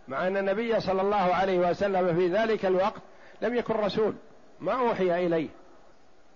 مع 0.08 0.26
أن 0.26 0.36
النبي 0.36 0.80
صلى 0.80 1.02
الله 1.02 1.34
عليه 1.34 1.70
وسلم 1.70 2.14
في 2.14 2.28
ذلك 2.28 2.66
الوقت 2.66 3.02
لم 3.42 3.54
يكن 3.54 3.74
رسول 3.74 4.14
ما 4.60 4.72
أوحي 4.72 5.26
إليه 5.26 5.48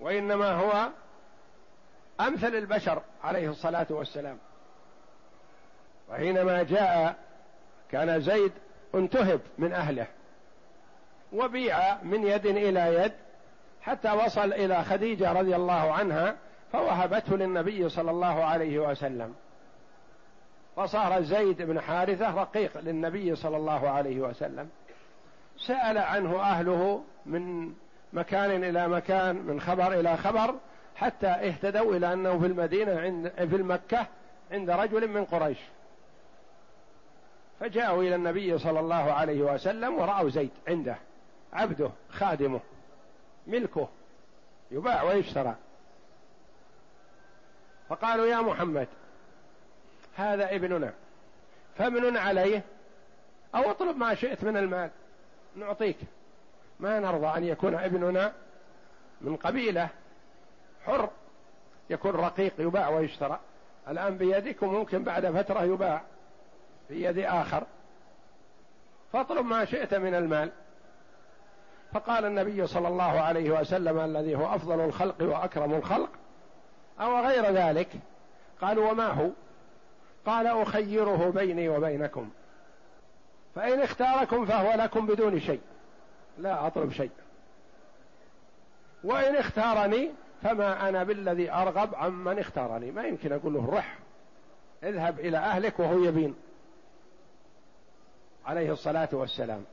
وإنما 0.00 0.52
هو 0.52 0.88
أمثل 2.20 2.54
البشر 2.54 3.02
عليه 3.24 3.50
الصلاة 3.50 3.86
والسلام. 3.90 4.38
وحينما 6.10 6.62
جاء 6.62 7.16
كان 7.90 8.20
زيد 8.20 8.52
انتهب 8.94 9.40
من 9.58 9.72
أهله 9.72 10.06
وبيع 11.32 12.02
من 12.02 12.26
يد 12.26 12.46
إلى 12.46 12.94
يد 12.94 13.12
حتى 13.82 14.12
وصل 14.12 14.52
إلى 14.52 14.84
خديجة 14.84 15.32
رضي 15.32 15.56
الله 15.56 15.92
عنها 15.92 16.36
فوهبته 16.72 17.36
للنبي 17.36 17.88
صلى 17.88 18.10
الله 18.10 18.44
عليه 18.44 18.78
وسلم. 18.78 19.34
فصار 20.76 21.22
زيد 21.22 21.62
بن 21.62 21.80
حارثة 21.80 22.34
رقيق 22.34 22.78
للنبي 22.80 23.36
صلى 23.36 23.56
الله 23.56 23.88
عليه 23.88 24.20
وسلم. 24.20 24.68
سأل 25.66 25.98
عنه 25.98 26.40
أهله 26.40 27.04
من 27.26 27.72
مكان 28.12 28.64
إلى 28.64 28.88
مكان 28.88 29.36
من 29.36 29.60
خبر 29.60 29.92
إلى 29.92 30.16
خبر 30.16 30.54
حتى 30.96 31.26
اهتدوا 31.26 31.96
إلى 31.96 32.12
أنه 32.12 32.38
في 32.38 32.46
المدينة 32.46 33.00
عند 33.00 33.28
في 33.28 33.56
المكة 33.56 34.06
عند 34.52 34.70
رجل 34.70 35.08
من 35.08 35.24
قريش. 35.24 35.58
فجاءوا 37.60 38.02
إلى 38.02 38.14
النبي 38.14 38.58
صلى 38.58 38.80
الله 38.80 39.12
عليه 39.12 39.42
وسلم 39.42 39.94
ورأوا 39.94 40.28
زيد 40.28 40.50
عنده 40.68 40.96
عبده 41.52 41.90
خادمه 42.10 42.60
ملكه 43.46 43.88
يباع 44.70 45.02
ويشترى. 45.02 45.54
فقالوا 47.88 48.26
يا 48.26 48.40
محمد 48.40 48.88
هذا 50.16 50.54
ابننا 50.54 50.92
فمن 51.78 52.16
عليه 52.16 52.62
أو 53.54 53.70
اطلب 53.70 53.96
ما 53.96 54.14
شئت 54.14 54.44
من 54.44 54.56
المال 54.56 54.90
نعطيك. 55.56 55.96
ما 56.80 57.00
نرضى 57.00 57.26
أن 57.26 57.44
يكون 57.44 57.74
ابننا 57.74 58.32
من 59.20 59.36
قبيلة 59.36 59.88
حر 60.86 61.10
يكون 61.90 62.10
رقيق 62.10 62.52
يباع 62.58 62.88
ويشترى. 62.88 63.40
الآن 63.88 64.18
بيدك 64.18 64.62
وممكن 64.62 65.04
بعد 65.04 65.26
فترة 65.26 65.62
يباع. 65.62 66.02
في 66.88 67.04
يد 67.04 67.18
آخر. 67.18 67.64
فاطلب 69.12 69.46
ما 69.46 69.64
شئت 69.64 69.94
من 69.94 70.14
المال. 70.14 70.50
فقال 71.92 72.24
النبي 72.24 72.66
صلى 72.66 72.88
الله 72.88 73.20
عليه 73.20 73.60
وسلم 73.60 73.98
الذي 73.98 74.34
هو 74.34 74.54
أفضل 74.54 74.80
الخلق 74.80 75.22
وأكرم 75.22 75.74
الخلق 75.74 76.10
أو 77.00 77.26
غير 77.26 77.44
ذلك؟ 77.44 77.88
قالوا 78.60 78.90
وما 78.90 79.06
هو؟ 79.06 79.30
قال 80.26 80.46
أخيره 80.46 81.30
بيني 81.30 81.68
وبينكم. 81.68 82.30
فإن 83.54 83.80
اختاركم 83.80 84.46
فهو 84.46 84.72
لكم 84.72 85.06
بدون 85.06 85.40
شيء. 85.40 85.60
لا 86.38 86.66
أطلب 86.66 86.92
شيء. 86.92 87.10
وإن 89.04 89.36
اختارني 89.36 90.10
فما 90.42 90.88
أنا 90.88 91.04
بالذي 91.04 91.52
أرغب 91.52 91.94
عمن 91.94 92.38
اختارني. 92.38 92.90
ما 92.90 93.04
يمكن 93.04 93.32
أقول 93.32 93.54
له 93.54 93.68
رح 93.72 93.98
اذهب 94.82 95.20
إلى 95.20 95.38
أهلك 95.38 95.78
وهو 95.78 96.04
يبين. 96.04 96.34
عليه 98.46 98.72
الصلاة 98.72 99.08
والسلام. 99.12 99.64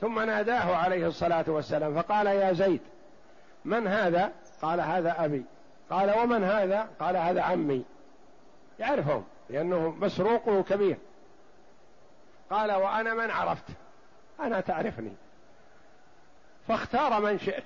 ثم 0.00 0.20
ناداه 0.20 0.76
عليه 0.76 1.06
الصلاة 1.06 1.44
والسلام 1.48 2.02
فقال 2.02 2.26
يا 2.26 2.52
زيد 2.52 2.80
من 3.64 3.86
هذا؟ 3.86 4.32
قال 4.62 4.80
هذا 4.80 5.24
أبي. 5.24 5.44
قال 5.90 6.18
ومن 6.18 6.44
هذا؟ 6.44 6.88
قال 7.00 7.16
هذا 7.16 7.42
عمي. 7.42 7.84
يعرفهم 8.78 9.24
لأنه 9.50 9.88
مسروق 9.90 10.64
كبير. 10.68 10.96
قال 12.50 12.72
وأنا 12.72 13.14
من 13.14 13.30
عرفت؟ 13.30 13.64
أنا 14.40 14.60
تعرفني. 14.60 15.12
فاختار 16.68 17.20
من 17.20 17.38
شئت. 17.38 17.64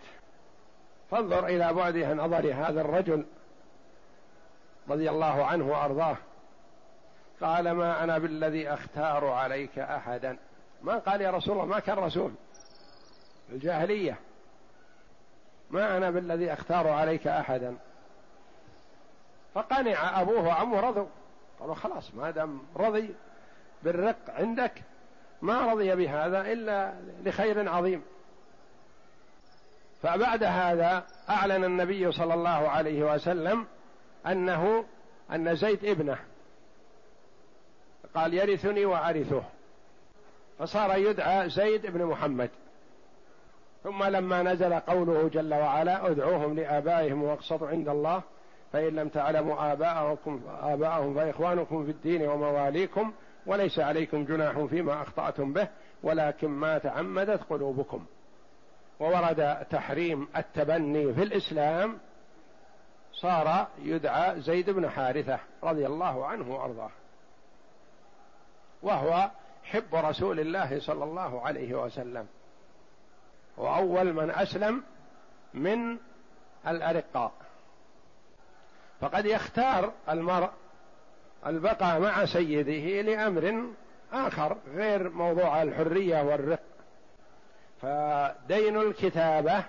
فانظر 1.10 1.46
إلى 1.46 1.72
بعده 1.72 2.14
نظر 2.14 2.54
هذا 2.54 2.80
الرجل 2.80 3.24
رضي 4.88 5.10
الله 5.10 5.44
عنه 5.44 5.68
وأرضاه. 5.68 6.16
قال 7.40 7.70
ما 7.70 8.04
أنا 8.04 8.18
بالذي 8.18 8.68
أختار 8.68 9.26
عليك 9.26 9.78
أحدا. 9.78 10.38
ما 10.82 10.98
قال 10.98 11.20
يا 11.20 11.30
رسول 11.30 11.54
الله 11.54 11.66
ما 11.66 11.78
كان 11.78 11.98
رسول. 11.98 12.32
الجاهلية. 13.52 14.18
ما 15.70 15.96
أنا 15.96 16.10
بالذي 16.10 16.52
أختار 16.52 16.88
عليك 16.88 17.26
أحدا. 17.26 17.76
فقنع 19.54 20.20
أبوه 20.20 20.46
وعمه 20.46 20.80
رضوا. 20.80 21.06
قالوا 21.60 21.74
خلاص 21.74 22.14
ما 22.14 22.30
دام 22.30 22.62
رضي 22.76 23.14
بالرق 23.82 24.16
عندك 24.28 24.82
ما 25.42 25.72
رضي 25.72 25.96
بهذا 25.96 26.40
إلا 26.40 26.94
لخير 27.24 27.68
عظيم. 27.68 28.02
فبعد 30.02 30.44
هذا 30.44 31.06
أعلن 31.30 31.64
النبي 31.64 32.12
صلى 32.12 32.34
الله 32.34 32.68
عليه 32.68 33.14
وسلم 33.14 33.66
أنه 34.26 34.84
أن 35.32 35.56
زيد 35.56 35.84
ابنه. 35.84 36.18
قال 38.14 38.34
يرثني 38.34 38.84
وأرثه. 38.84 39.42
فصار 40.58 40.98
يدعى 40.98 41.50
زيد 41.50 41.86
بن 41.86 42.04
محمد. 42.04 42.50
ثم 43.84 44.04
لما 44.04 44.42
نزل 44.42 44.74
قوله 44.74 45.28
جل 45.28 45.54
وعلا 45.54 46.10
ادعوهم 46.10 46.54
لآبائهم 46.54 47.22
واقسطوا 47.22 47.68
عند 47.68 47.88
الله 47.88 48.22
فإن 48.72 48.96
لم 48.96 49.08
تعلموا 49.08 49.72
آباءكم 49.72 50.40
آباءهم 50.62 51.14
فإخوانكم 51.14 51.84
في 51.84 51.90
الدين 51.90 52.28
ومواليكم 52.28 53.12
وليس 53.46 53.78
عليكم 53.78 54.24
جناح 54.24 54.58
فيما 54.58 55.02
أخطأتم 55.02 55.52
به 55.52 55.68
ولكن 56.02 56.48
ما 56.48 56.78
تعمدت 56.78 57.42
قلوبكم. 57.50 58.04
وورد 59.00 59.56
تحريم 59.70 60.28
التبني 60.36 61.14
في 61.14 61.22
الإسلام 61.22 61.98
صار 63.12 63.66
يدعى 63.82 64.40
زيد 64.40 64.70
بن 64.70 64.90
حارثة 64.90 65.38
رضي 65.62 65.86
الله 65.86 66.26
عنه 66.26 66.54
وأرضاه. 66.54 66.90
وهو 68.82 69.30
حب 69.64 69.94
رسول 69.94 70.40
الله 70.40 70.80
صلى 70.80 71.04
الله 71.04 71.46
عليه 71.46 71.74
وسلم. 71.74 72.26
وأول 73.56 74.12
من 74.12 74.30
أسلم 74.30 74.82
من 75.54 75.96
الأرقاء. 76.66 77.32
فقد 79.00 79.26
يختار 79.26 79.92
المرء 80.08 80.50
البقاء 81.46 82.00
مع 82.00 82.24
سيده 82.24 83.02
لأمر 83.02 83.64
آخر 84.12 84.56
غير 84.74 85.08
موضوع 85.08 85.62
الحرية 85.62 86.22
والرق. 86.22 86.62
فدين 87.82 88.76
الكتابة 88.76 89.64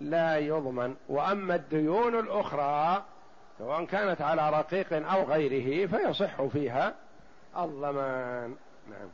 لا 0.00 0.38
يضمن. 0.38 0.96
وأما 1.08 1.54
الديون 1.54 2.18
الأخرى 2.18 3.04
سواء 3.58 3.84
كانت 3.84 4.22
على 4.22 4.50
رقيق 4.50 5.10
أو 5.12 5.22
غيره 5.22 5.86
فيصح 5.86 6.42
فيها 6.42 6.94
الضمان 7.56 8.56
نعم. 8.90 9.08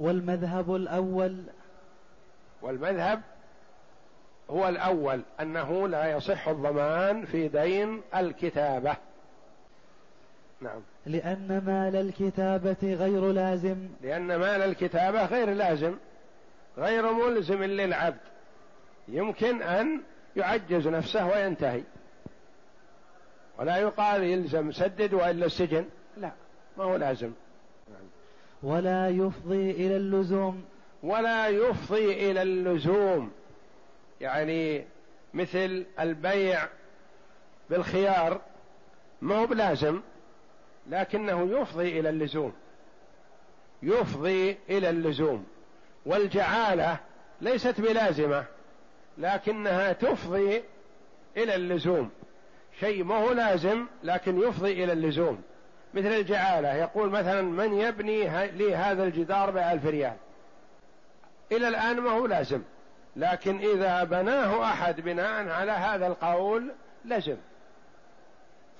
والمذهب 0.00 0.74
الأول؟ 0.74 1.44
والمذهب 2.62 3.22
هو 4.50 4.68
الأول 4.68 5.22
أنه 5.40 5.88
لا 5.88 6.10
يصح 6.10 6.48
الضمان 6.48 7.24
في 7.24 7.48
دين 7.48 8.02
الكتابة. 8.16 8.96
نعم. 10.60 10.80
لأن 11.06 11.62
مال 11.66 11.96
الكتابة 11.96 12.94
غير 12.94 13.32
لازم. 13.32 13.88
لأن 14.02 14.26
مال 14.26 14.62
الكتابة 14.62 15.24
غير 15.24 15.50
لازم 15.50 15.94
غير 16.78 17.12
ملزم 17.12 17.62
للعبد. 17.62 18.20
يمكن 19.08 19.62
أن 19.62 20.00
يعجز 20.36 20.88
نفسه 20.88 21.26
وينتهي. 21.26 21.82
ولا 23.58 23.76
يقال 23.76 24.22
يلزم 24.22 24.72
سدد 24.72 25.14
وإلا 25.14 25.46
السجن. 25.46 25.84
لا. 26.16 26.32
ما 26.78 26.84
هو 26.84 26.96
لازم؟ 26.96 27.32
ولا 28.62 29.08
يفضي 29.08 29.70
إلى 29.70 29.96
اللزوم. 29.96 30.64
ولا 31.02 31.48
يفضي 31.48 32.30
إلى 32.30 32.42
اللزوم. 32.42 33.32
يعني 34.20 34.84
مثل 35.34 35.86
البيع 36.00 36.68
بالخيار 37.70 38.40
ما 39.22 39.34
هو 39.36 39.46
بلازم 39.46 40.00
لكنه 40.86 41.60
يفضي 41.60 42.00
إلى 42.00 42.08
اللزوم. 42.08 42.52
يفضي 43.82 44.58
إلى 44.70 44.90
اللزوم. 44.90 45.46
والجعالة 46.06 46.98
ليست 47.40 47.80
بلازمة 47.80 48.44
لكنها 49.18 49.92
تفضي 49.92 50.62
إلى 51.36 51.54
اللزوم. 51.54 52.10
شيء 52.80 53.04
ما 53.04 53.14
هو 53.14 53.32
لازم 53.32 53.86
لكن 54.02 54.40
يفضي 54.40 54.84
إلى 54.84 54.92
اللزوم. 54.92 55.42
مثل 55.94 56.06
الجعالة. 56.06 56.74
يقول 56.74 57.10
مثلا 57.10 57.42
من 57.42 57.74
يبني 57.74 58.46
لي 58.46 58.76
هذا 58.76 59.04
الجدار 59.04 59.50
بألف 59.50 59.86
ريال؟ 59.86 60.16
إلى 61.52 61.68
الآن 61.68 62.00
ما 62.00 62.10
هو 62.10 62.26
لازم. 62.26 62.62
لكن 63.16 63.58
إذا 63.58 64.04
بناه 64.04 64.64
أحد 64.64 65.00
بناء 65.00 65.48
على 65.48 65.72
هذا 65.72 66.06
القول 66.06 66.72
لزم 67.04 67.36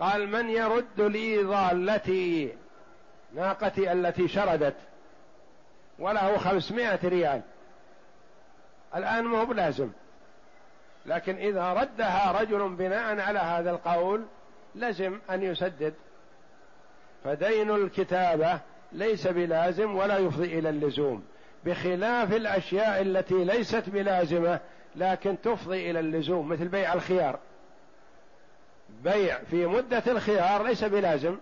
قال 0.00 0.28
من 0.28 0.50
يرد 0.50 1.00
لي 1.00 1.42
ضالتي 1.42 2.54
ناقتي 3.34 3.92
التي 3.92 4.28
شردت 4.28 4.74
وله 5.98 6.38
خمسمائة 6.38 6.98
ريال؟ 7.04 7.40
الآن 8.96 9.24
ما 9.24 9.40
هو 9.40 9.46
بلازم. 9.46 9.90
لكن 11.06 11.36
إذا 11.36 11.72
ردها 11.72 12.40
رجل 12.40 12.68
بناء 12.68 13.20
على 13.20 13.38
هذا 13.38 13.70
القول 13.70 14.24
لزم 14.74 15.18
أن 15.30 15.42
يسدد. 15.42 15.94
فدين 17.24 17.70
الكتابة 17.70 18.60
ليس 18.92 19.26
بلازم 19.26 19.94
ولا 19.94 20.18
يفضي 20.18 20.58
إلى 20.58 20.68
اللزوم 20.68 21.24
بخلاف 21.64 22.32
الأشياء 22.32 23.02
التي 23.02 23.44
ليست 23.44 23.88
بلازمة 23.88 24.60
لكن 24.96 25.40
تفضي 25.40 25.90
إلى 25.90 26.00
اللزوم 26.00 26.48
مثل 26.48 26.68
بيع 26.68 26.94
الخيار. 26.94 27.38
بيع 29.04 29.38
في 29.50 29.66
مدة 29.66 30.02
الخيار 30.06 30.62
ليس 30.62 30.84
بلازم 30.84 31.36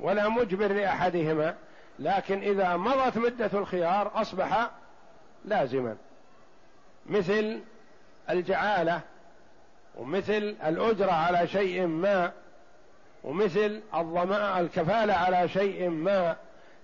ولا 0.00 0.28
مجبر 0.28 0.72
لأحدهما 0.72 1.54
لكن 1.98 2.38
إذا 2.38 2.76
مضت 2.76 3.18
مدة 3.18 3.50
الخيار 3.54 4.20
أصبح 4.20 4.70
لازما. 5.44 5.96
مثل 7.06 7.60
الجعالة 8.30 9.00
ومثل 9.96 10.56
الأجرة 10.66 11.12
على 11.12 11.46
شيء 11.46 11.86
ما 11.86 12.32
ومثل 13.24 13.80
الضماء 13.94 14.60
الكفالة 14.60 15.14
على 15.14 15.48
شيء 15.48 15.88
ما 15.88 16.36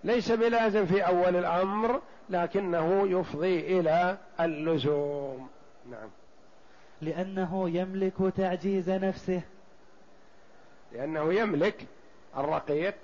ليس 0.04 0.32
بلازم 0.32 0.86
في 0.86 1.00
أول 1.00 1.36
الأمر 1.36 2.00
لكنه 2.30 3.08
يفضي 3.08 3.80
إلى 3.80 4.16
اللزوم. 4.40 5.48
نعم. 5.90 6.08
لأنه 7.00 7.70
يملك 7.70 8.32
تعجيز 8.36 8.90
نفسه. 8.90 9.42
لأنه 10.92 11.34
يملك 11.34 11.86
الرقيق 12.36 12.94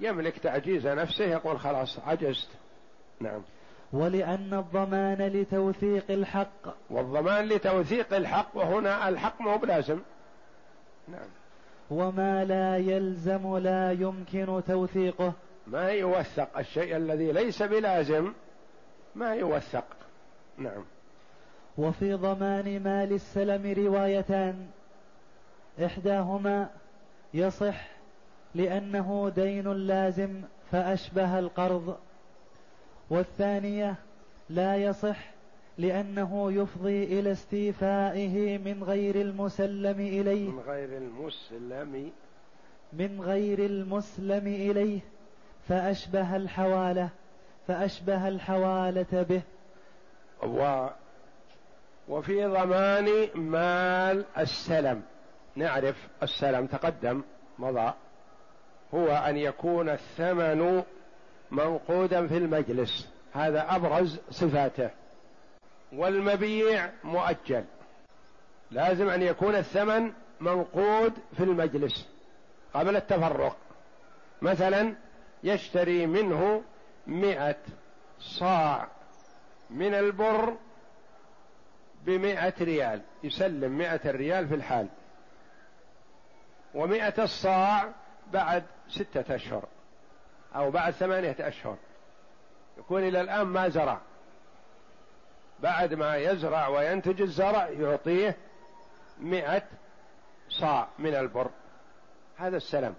يملك 0.00 0.38
تعجيز 0.38 0.86
نفسه 0.86 1.24
يقول 1.24 1.60
خلاص 1.60 1.98
عجزت. 2.06 2.48
نعم. 3.20 3.42
ولأن 3.92 4.54
الضمان 4.54 5.26
لتوثيق 5.26 6.10
الحق. 6.10 6.74
والضمان 6.90 7.48
لتوثيق 7.48 8.14
الحق 8.14 8.48
وهنا 8.54 9.08
الحق 9.08 9.40
مو 9.40 9.56
بلازم. 9.56 10.00
نعم. 11.08 11.28
وما 11.90 12.44
لا 12.44 12.76
يلزم 12.76 13.56
لا 13.56 13.92
يمكن 13.92 14.62
توثيقه. 14.66 15.32
ما 15.66 15.88
يوثق 15.88 16.58
الشيء 16.58 16.96
الذي 16.96 17.32
ليس 17.32 17.62
بلازم 17.62 18.32
ما 19.14 19.34
يوثق. 19.34 19.84
نعم. 20.58 20.84
وفي 21.78 22.14
ضمان 22.14 22.82
مال 22.82 23.12
السلم 23.12 23.74
روايتان. 23.86 24.66
إحداهما 25.84 26.70
يصح 27.34 27.88
لأنه 28.54 29.32
دين 29.36 29.72
لازم 29.72 30.42
فأشبه 30.70 31.38
القرض 31.38 31.96
والثانية 33.10 33.94
لا 34.48 34.76
يصح 34.76 35.35
لأنه 35.78 36.52
يفضي 36.52 37.04
إلى 37.04 37.32
استيفائه 37.32 38.58
من 38.58 38.84
غير 38.84 39.14
المسلم 39.14 40.00
إليه. 40.00 40.50
من 40.50 40.60
غير 40.60 40.96
المسلم. 40.96 42.12
من 42.92 43.20
غير 43.20 43.58
المسلم 43.58 44.46
إليه. 44.46 45.00
فأشبه 45.68 46.36
الحوالة 46.36 47.08
فأشبه 47.66 48.28
الحوالة 48.28 49.22
به. 49.22 49.42
و 50.42 50.86
وفي 52.08 52.46
ضمان 52.46 53.28
مال 53.34 54.24
السلم. 54.38 55.02
نعرف 55.56 56.08
السلم 56.22 56.66
تقدم 56.66 57.22
مضى. 57.58 57.92
هو 58.94 59.08
أن 59.08 59.36
يكون 59.36 59.88
الثمن 59.88 60.82
منقودا 61.50 62.26
في 62.26 62.36
المجلس. 62.36 63.08
هذا 63.32 63.66
أبرز 63.76 64.20
صفاته. 64.30 64.90
والمبيع 65.96 66.90
مؤجل. 67.04 67.64
لازم 68.70 69.08
أن 69.08 69.22
يكون 69.22 69.54
الثمن 69.54 70.12
منقود 70.40 71.12
في 71.36 71.42
المجلس 71.42 72.08
قبل 72.74 72.96
التفرق. 72.96 73.56
مثلا 74.42 74.94
يشتري 75.44 76.06
منه 76.06 76.62
مئة 77.06 77.56
صاع 78.20 78.88
من 79.70 79.94
البر 79.94 80.56
بمئة 82.04 82.54
ريال 82.60 83.02
يسلم 83.24 83.78
مئة 83.78 84.10
ريال 84.10 84.48
في 84.48 84.54
الحال. 84.54 84.88
ومئة 86.74 87.24
الصاع 87.24 87.92
بعد 88.32 88.64
ستة 88.88 89.34
أشهر 89.34 89.64
أو 90.56 90.70
بعد 90.70 90.92
ثمانية 90.92 91.36
أشهر. 91.40 91.76
يكون 92.78 93.02
إلى 93.02 93.20
الآن 93.20 93.46
ما 93.46 93.68
زرع. 93.68 94.00
بعد 95.60 95.94
ما 95.94 96.16
يزرع 96.16 96.68
وينتج 96.68 97.22
الزرع 97.22 97.68
يعطيه 97.68 98.36
مئة 99.20 99.62
صاع 100.48 100.88
من 100.98 101.14
البر. 101.14 101.50
هذا 102.36 102.56
السلم 102.56 102.94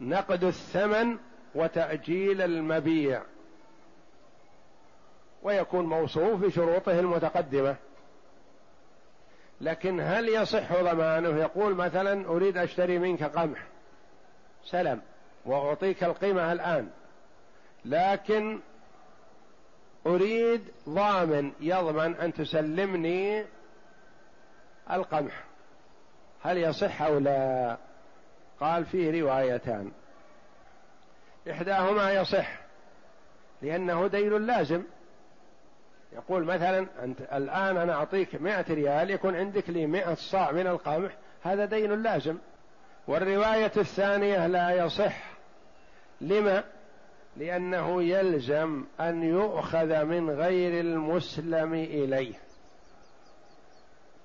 نقد 0.00 0.44
الثمن 0.44 1.18
وتأجيل 1.54 2.42
المبيع. 2.42 3.22
ويكون 5.42 5.86
موصوف 5.86 6.40
بشروطه 6.40 7.00
المتقدمة. 7.00 7.76
لكن 9.60 10.00
هل 10.00 10.28
يصح 10.28 10.72
ضمانه؟ 10.72 11.40
يقول 11.40 11.74
مثلا 11.74 12.26
أريد 12.26 12.56
أشتري 12.56 12.98
منك 12.98 13.22
قمح. 13.22 13.66
سلم 14.64 15.02
وأعطيك 15.44 16.04
القيمة 16.04 16.52
الآن. 16.52 16.90
لكن 17.84 18.60
أريد 20.06 20.62
ضامن 20.88 21.52
يضمن 21.60 22.14
أن 22.16 22.32
تسلمني 22.32 23.44
القمح. 24.90 25.44
هل 26.42 26.58
يصح 26.58 27.02
أو 27.02 27.18
لا؟ 27.18 27.76
قال 28.60 28.84
فيه 28.84 29.22
روايتان. 29.22 29.92
إحداهما 31.50 32.12
يصح 32.12 32.58
لأنه 33.62 34.06
دين 34.06 34.46
لازم. 34.46 34.82
يقول 36.12 36.44
مثلا 36.44 36.86
أنت 37.02 37.20
الآن 37.20 37.76
أنا 37.76 37.94
أعطيك 37.94 38.34
مائة 38.34 38.74
ريال 38.74 39.10
يكون 39.10 39.36
عندك 39.36 39.70
لي 39.70 39.86
مائة 39.86 40.14
صاع 40.14 40.52
من 40.52 40.66
القمح 40.66 41.12
هذا 41.42 41.64
دين 41.64 42.02
لازم. 42.02 42.38
والرواية 43.06 43.72
الثانية 43.76 44.46
لا 44.46 44.70
يصح. 44.70 45.32
لما؟ 46.20 46.64
لأنه 47.36 48.02
يلزم 48.02 48.84
أن 49.00 49.22
يؤخذ 49.22 50.04
من 50.04 50.30
غير 50.30 50.80
المسلم 50.80 51.74
إليه. 51.74 52.34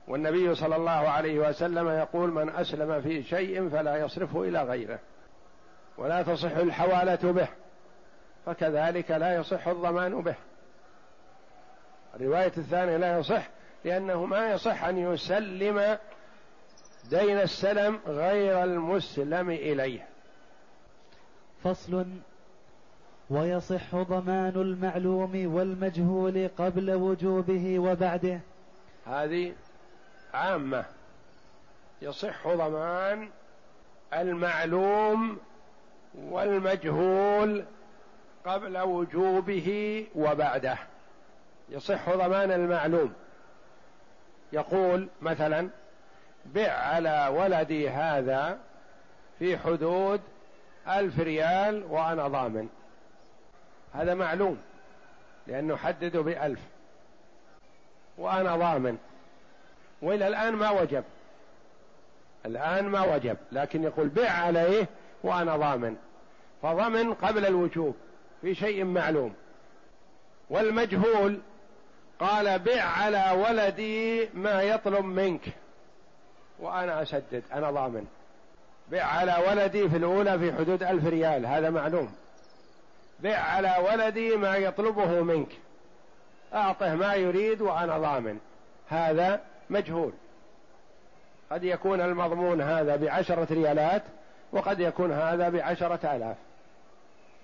والنبي 0.08 0.56
صلى 0.56 0.76
الله 0.76 0.92
عليه 0.92 1.50
وسلم 1.50 1.90
يقول 1.90 2.32
من 2.32 2.50
أسلم 2.50 3.02
في 3.02 3.24
شيء 3.24 3.70
فلا 3.70 3.98
يصرفه 3.98 4.44
إلى 4.44 4.64
غيره 4.64 5.00
ولا 5.98 6.24
تصح 6.24 6.56
الحوالة 6.56 7.32
به 7.32 7.48
فكذلك 8.46 9.12
لا 9.12 9.36
يصح 9.36 9.68
الضمان 9.68 10.22
به. 10.22 10.36
الرواية 12.16 12.52
الثانية 12.58 12.98
لا 12.98 13.20
يصح 13.20 13.50
لأنه 13.86 14.26
ما 14.26 14.52
يصح 14.52 14.84
أن 14.84 14.98
يسلم 14.98 15.98
دين 17.10 17.38
السلم 17.40 18.00
غير 18.08 18.64
المسلم 18.64 19.50
إليه. 19.50 20.08
فصل 21.64 22.06
ويصح 23.30 23.96
ضمان 23.96 24.54
المعلوم 24.56 25.56
والمجهول 25.56 26.50
قبل 26.58 26.92
وجوبه 26.92 27.80
وبعده. 27.80 28.40
هذه 29.06 29.54
عامة. 30.34 30.86
يصح 32.02 32.48
ضمان 32.48 33.30
المعلوم 34.14 35.38
والمجهول 36.16 37.66
قبل 38.46 38.78
وجوبه 38.78 40.08
وبعده. 40.16 40.78
يصح 41.70 42.10
ضمان 42.10 42.52
المعلوم. 42.52 43.14
يقول 44.54 45.08
مثلا 45.22 45.70
بع 46.46 46.72
على 46.72 47.34
ولدي 47.38 47.90
هذا 47.90 48.58
في 49.40 49.58
حدود 49.58 50.22
ألف 50.88 51.20
ريال 51.20 51.84
وأنا 51.84 52.28
ضامن. 52.28 52.70
هذا 53.94 54.14
معلوم 54.14 54.58
لأنه 55.48 55.76
حدده 55.76 56.22
بألف. 56.22 56.60
وأنا 58.18 58.56
ضامن. 58.56 58.98
وإلى 60.02 60.28
الآن 60.28 60.54
ما 60.54 60.70
وجب. 60.70 61.04
الآن 62.46 62.86
ما 62.86 63.16
وجب 63.16 63.38
لكن 63.52 63.84
يقول 63.84 64.08
بع 64.08 64.30
عليه 64.30 64.88
وأنا 65.24 65.58
ضامن. 65.58 65.96
فضمن 66.62 67.14
قبل 67.14 67.46
الوجوب 67.46 67.96
في 68.42 68.56
شيء 68.56 68.84
معلوم. 68.84 69.34
والمجهول 70.50 71.40
قال 72.20 72.60
بع 72.60 72.82
على 72.82 73.44
ولدي 73.48 74.30
ما 74.34 74.62
يطلب 74.62 75.06
منك. 75.06 75.42
وأنا 76.60 77.02
أسدد 77.02 77.44
أنا 77.54 77.72
ضامن. 77.72 78.06
بع 78.92 79.04
على 79.04 79.36
ولدي 79.50 79.90
في 79.90 79.98
الأولى 79.98 80.40
في 80.40 80.54
حدود 80.54 80.84
ألف 80.84 81.06
ريال 81.06 81.46
هذا 81.46 81.70
معلوم. 81.70 82.16
بع 83.20 83.36
على 83.36 83.76
ولدي 83.92 84.36
ما 84.36 84.56
يطلبه 84.56 85.22
منك. 85.22 85.50
أعطه 86.54 86.96
ما 86.96 87.14
يريد 87.14 87.62
وأنا 87.62 87.98
ضامن. 87.98 88.40
هذا 88.90 89.42
مجهول. 89.70 90.12
قد 91.52 91.64
يكون 91.64 92.02
المضمون 92.02 92.62
هذا 92.62 92.96
بعشرة 92.96 93.48
ريالات 93.52 94.04
وقد 94.52 94.80
يكون 94.80 95.12
هذا 95.12 95.50
بعشرة 95.50 96.16
آلاف. 96.16 96.38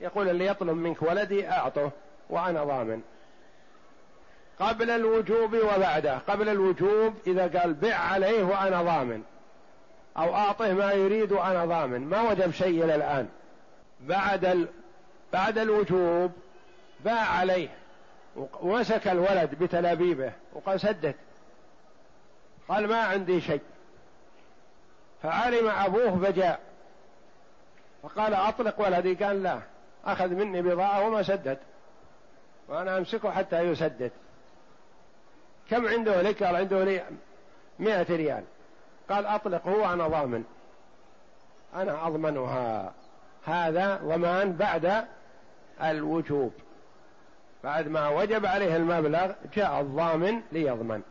يقول 0.01 0.29
اللي 0.29 0.45
يطلب 0.45 0.77
منك 0.77 1.01
ولدي 1.01 1.49
أعطه 1.49 1.91
وأنا 2.29 2.63
ضامن. 2.63 3.01
قبل 4.59 4.89
الوجوب 4.89 5.53
وبعده. 5.53 6.17
قبل 6.17 6.49
الوجوب 6.49 7.13
إذا 7.27 7.59
قال 7.59 7.73
بع 7.73 7.95
عليه 7.95 8.43
وأنا 8.43 8.81
ضامن. 8.81 9.23
أو 10.17 10.35
أعطه 10.35 10.73
ما 10.73 10.91
يريد 10.91 11.31
وأنا 11.31 11.65
ضامن. 11.65 12.01
ما 12.01 12.21
وجب 12.21 12.51
شيء 12.51 12.83
إلى 12.83 12.95
الآن. 12.95 13.29
بعد. 14.01 14.67
بعد 15.33 15.57
الوجوب 15.57 16.31
باع 17.05 17.25
عليه 17.27 17.69
ومسك 18.61 19.07
الولد 19.07 19.55
بتلابيبه 19.59 20.31
وقال 20.53 20.79
سدد. 20.79 21.15
قال 22.67 22.87
ما 22.87 23.01
عندي 23.01 23.41
شيء. 23.41 23.61
فعلم 25.23 25.69
أبوه 25.69 26.19
فجاء. 26.19 26.59
فقال 28.03 28.33
أطلق 28.33 28.81
ولدي. 28.81 29.13
قال 29.13 29.43
لا 29.43 29.59
أخذ 30.05 30.27
مني 30.27 30.61
بضاعة 30.61 31.07
وما 31.07 31.23
سدد. 31.23 31.57
وأنا 32.67 32.97
أمسكه 32.97 33.31
حتى 33.31 33.59
يسدد. 33.61 34.11
كم 35.69 35.87
عنده 35.87 36.21
لك 36.21 36.43
قال 36.43 36.55
عنده 36.55 36.83
لي 36.83 37.03
مئة 37.79 38.15
ريال. 38.15 38.43
قال 39.09 39.25
أطلق 39.25 39.67
هو 39.67 39.93
أنا 39.93 40.07
ضامن. 40.07 40.43
أنا 41.75 42.07
أضمنها. 42.07 42.93
هذا 43.45 43.95
ضمان 44.03 44.53
بعد 44.53 45.05
الوجوب. 45.83 46.53
بعد 47.63 47.87
ما 47.87 48.09
وجب 48.09 48.45
عليه 48.45 48.75
المبلغ 48.75 49.31
جاء 49.55 49.81
الضامن 49.81 50.41
ليضمن. 50.51 51.01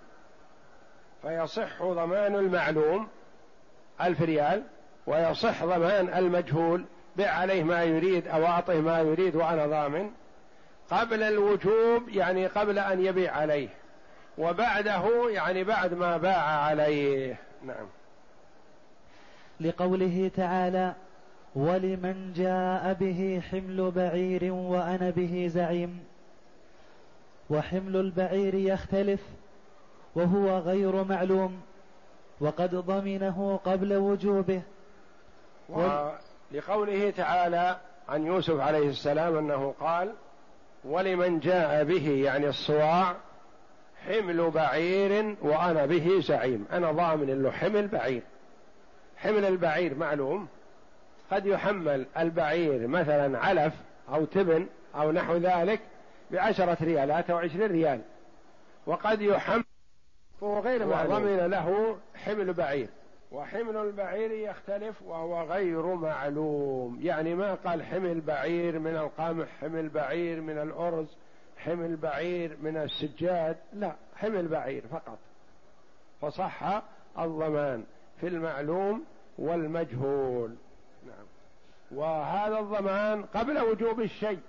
فيصح 1.22 1.82
ضمان 1.82 2.34
المعلوم 2.34 3.08
ألف 4.00 4.22
ريال 4.22 4.62
ويصح 5.06 5.64
ضمان 5.64 6.08
المجهول 6.18 6.84
بع 7.16 7.28
عليه 7.28 7.62
ما 7.62 7.82
يريد 7.82 8.28
أو 8.28 8.46
أعطه 8.46 8.80
ما 8.80 9.00
يريد 9.00 9.36
وأنا 9.36 9.66
ضامن. 9.66 10.10
قبل 10.90 11.22
الوجوب 11.22 12.08
يعني 12.08 12.46
قبل 12.46 12.78
أن 12.78 13.04
يبيع 13.04 13.36
عليه. 13.36 13.68
وبعده 14.38 15.30
يعني 15.30 15.64
بعد 15.64 15.94
ما 15.94 16.16
باع 16.16 16.42
عليه. 16.42 17.36
نعم. 17.62 17.86
لقوله 19.60 20.30
تعالى 20.36 20.94
ولمن 21.54 22.32
جاء 22.32 22.92
به 22.92 23.42
حمل 23.50 23.90
بعير 23.90 24.52
وأنا 24.52 25.10
به 25.10 25.46
زعيم. 25.50 26.00
وحمل 27.50 27.96
البعير 27.96 28.54
يختلف 28.54 29.20
وهو 30.14 30.58
غير 30.58 31.04
معلوم 31.04 31.60
وقد 32.40 32.74
ضمنه 32.74 33.60
قبل 33.64 33.94
وجوبه. 33.94 34.62
ولقوله 35.68 37.10
تعالى 37.10 37.76
عن 38.08 38.26
يوسف 38.26 38.60
عليه 38.60 38.88
السلام 38.88 39.36
أنه 39.36 39.74
قال 39.80 40.12
ولمن 40.84 41.40
جاء 41.40 41.84
به 41.84 42.08
يعني 42.08 42.48
الصواع 42.48 43.16
حمل 44.06 44.50
بعير 44.50 45.36
وأنا 45.42 45.86
به 45.86 46.20
زعيم. 46.20 46.66
أنا 46.72 46.92
ضامن 46.92 47.42
له 47.42 47.50
حمل 47.50 47.88
بعير. 47.88 48.22
حمل 49.16 49.44
البعير 49.44 49.94
معلوم 49.94 50.48
قد 51.32 51.46
يحمل 51.46 52.06
البعير 52.18 52.86
مثلا 52.86 53.38
علف 53.38 53.74
أو 54.08 54.24
تبن 54.24 54.66
أو 54.94 55.12
نحو 55.12 55.36
ذلك 55.36 55.80
بعشرة 56.30 56.76
ريالات 56.80 57.30
أو 57.30 57.38
عشرين 57.38 57.70
ريال. 57.70 58.00
وقد 58.86 59.20
يحمل 59.20 59.64
وهو 60.40 60.60
غير 60.60 60.86
معلوم 60.86 61.14
ضمن 61.14 61.36
له 61.36 61.96
حمل 62.14 62.52
بعير 62.52 62.88
وحمل 63.32 63.76
البعير 63.76 64.30
يختلف 64.30 65.02
وهو 65.02 65.42
غير 65.42 65.94
معلوم. 65.94 66.98
يعني 67.02 67.34
ما 67.34 67.54
قال 67.54 67.82
حمل 67.82 68.20
بعير 68.20 68.78
من 68.78 68.96
القمح 68.96 69.46
حمل 69.60 69.88
بعير 69.88 70.40
من 70.40 70.58
الأرز 70.58 71.06
حمل 71.56 71.96
بعير 71.96 72.56
من 72.62 72.76
السجاد. 72.76 73.56
لا 73.72 73.92
حمل 74.16 74.48
بعير 74.48 74.82
فقط. 74.90 75.18
فصح 76.20 76.82
الضمان 77.18 77.84
في 78.20 78.28
المعلوم 78.28 79.04
والمجهول. 79.38 80.54
وهذا 81.94 82.58
الضمان 82.58 83.22
قبل 83.22 83.58
وجوب 83.58 84.00
الشيء. 84.00 84.40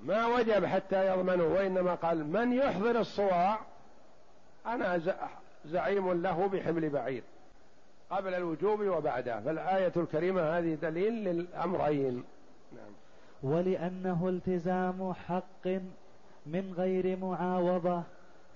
ما 0.00 0.26
وجب 0.26 0.64
حتى 0.64 1.06
يضمنه 1.06 1.44
وإنما 1.44 1.94
قال 1.94 2.26
من 2.26 2.52
يحضر 2.52 3.00
الصواع 3.00 3.58
أنا 4.66 5.00
زعيم 5.64 6.22
له 6.22 6.46
بحمل 6.46 6.88
بعير. 6.88 7.22
قبل 8.10 8.34
الوجوب 8.34 8.80
وبعده 8.80 9.40
فالآية 9.40 9.92
الكريمة 9.96 10.58
هذه 10.58 10.74
دليل 10.74 11.12
للأمرين. 11.12 12.24
نعم. 12.72 12.92
ولأنه 13.42 14.28
التزام 14.28 15.12
حق 15.12 15.66
من 16.46 16.74
غير 16.76 17.16
معاوضة 17.16 18.02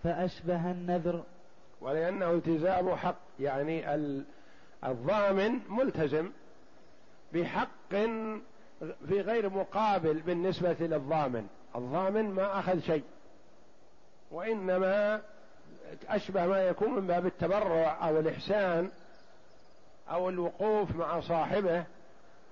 فأشبه 0.03 0.70
النذر. 0.70 1.22
ولأنه 1.81 2.31
التزام 2.31 2.94
حق 2.94 3.16
يعني 3.40 3.94
الضامن 4.85 5.61
ملتزم. 5.68 6.31
بحق 7.33 7.91
في 9.09 9.21
غير 9.21 9.51
مقابل 9.51 10.15
بالنسبة 10.15 10.77
للضامن. 10.81 11.47
الضامن 11.77 12.31
ما 12.31 12.59
أخذ 12.59 12.81
شيء 12.81 13.05
وإنما 14.31 15.23
أشبه 16.09 16.47
ما 16.47 16.62
يكون 16.62 16.95
من 16.95 17.07
باب 17.07 17.27
التبرع 17.27 18.09
أو 18.09 18.21
الإحسان 18.21 18.91
أو 20.11 20.29
الوقوف 20.29 20.97
مع 20.97 21.21
صاحبه. 21.21 21.85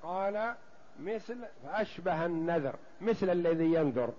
قال 0.02 0.54
مثل 1.00 1.36
فأشبه 1.64 2.26
النذر 2.26 2.74
مثل 3.00 3.30
الذي 3.30 3.74
ينذر 3.74 4.12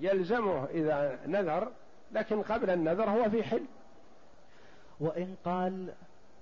يلزمه 0.00 0.64
إذا 0.64 1.18
نذر 1.26 1.68
لكن 2.12 2.42
قبل 2.42 2.70
النذر 2.70 3.10
هو 3.10 3.30
في 3.30 3.42
حل. 3.42 3.64
وإن 5.00 5.36
قال 5.44 5.92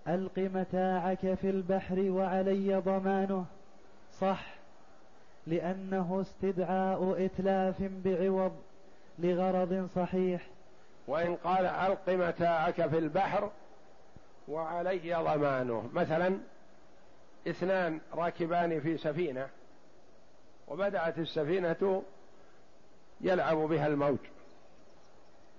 ألق 0.09 0.39
متاعك 0.39 1.35
في 1.35 1.51
البحر 1.51 2.01
وعلي 2.01 2.75
ضمانه. 2.75 3.45
صح 4.21 4.55
لأنه 5.47 6.21
استدعاء 6.21 7.25
إتلاف 7.25 7.75
بعوض 7.81 8.53
لغرض 9.19 9.89
صحيح. 9.95 10.47
وإن 11.07 11.37
قال 11.37 11.67
ألق 11.67 12.09
متاعك 12.09 12.89
في 12.89 12.99
البحر 12.99 13.51
وعلي 14.49 15.15
ضمانه. 15.15 15.91
مثلا 15.93 16.39
اثنان 17.49 18.01
راكبان 18.15 18.81
في 18.81 18.99
سفينة 18.99 19.49
وبدأت 20.69 21.19
السفينة 21.19 22.03
يلعب 23.21 23.57
بها 23.57 23.87
الموج 23.87 24.19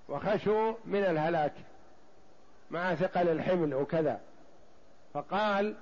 وخشوا 0.09 0.73
من 0.85 0.99
الهلاك 1.03 1.53
مع 2.71 2.95
ثقل 2.95 3.29
الحمل 3.29 3.73
وكذا. 3.73 4.19
فقال 5.13 5.75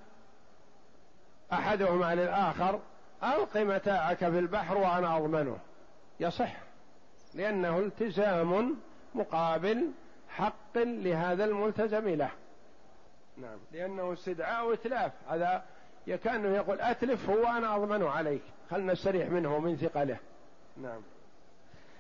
احدهما 1.54 2.16
للاخر 2.16 2.80
ألق 3.24 3.58
متاعك 3.58 4.18
في 4.18 4.40
البحر 4.40 4.78
وأنا 4.78 5.18
أضمنه. 5.18 5.58
يصح 6.20 6.54
لأنه 7.34 7.80
التزام 7.80 8.76
مقابل 9.16 9.92
حق 10.30 10.78
لهذا 10.78 11.46
الملتزم 11.46 12.10
له. 12.10 12.30
نعم 13.38 13.58
لأنه 13.72 14.14
استدعاء 14.14 14.74
اتلاف 14.74 15.12
هذا 15.30 15.64
كانه 16.24 16.50
يقول 16.50 16.82
أتلف 16.82 17.30
هو 17.30 17.48
أنا 17.48 17.76
أضمنه 17.76 18.10
عليك. 18.10 18.42
خلنا 18.72 18.94
نستريح 18.94 19.30
منه 19.30 19.56
ومن 19.56 19.78
ثقله. 19.78 20.18
نعم. 20.78 21.02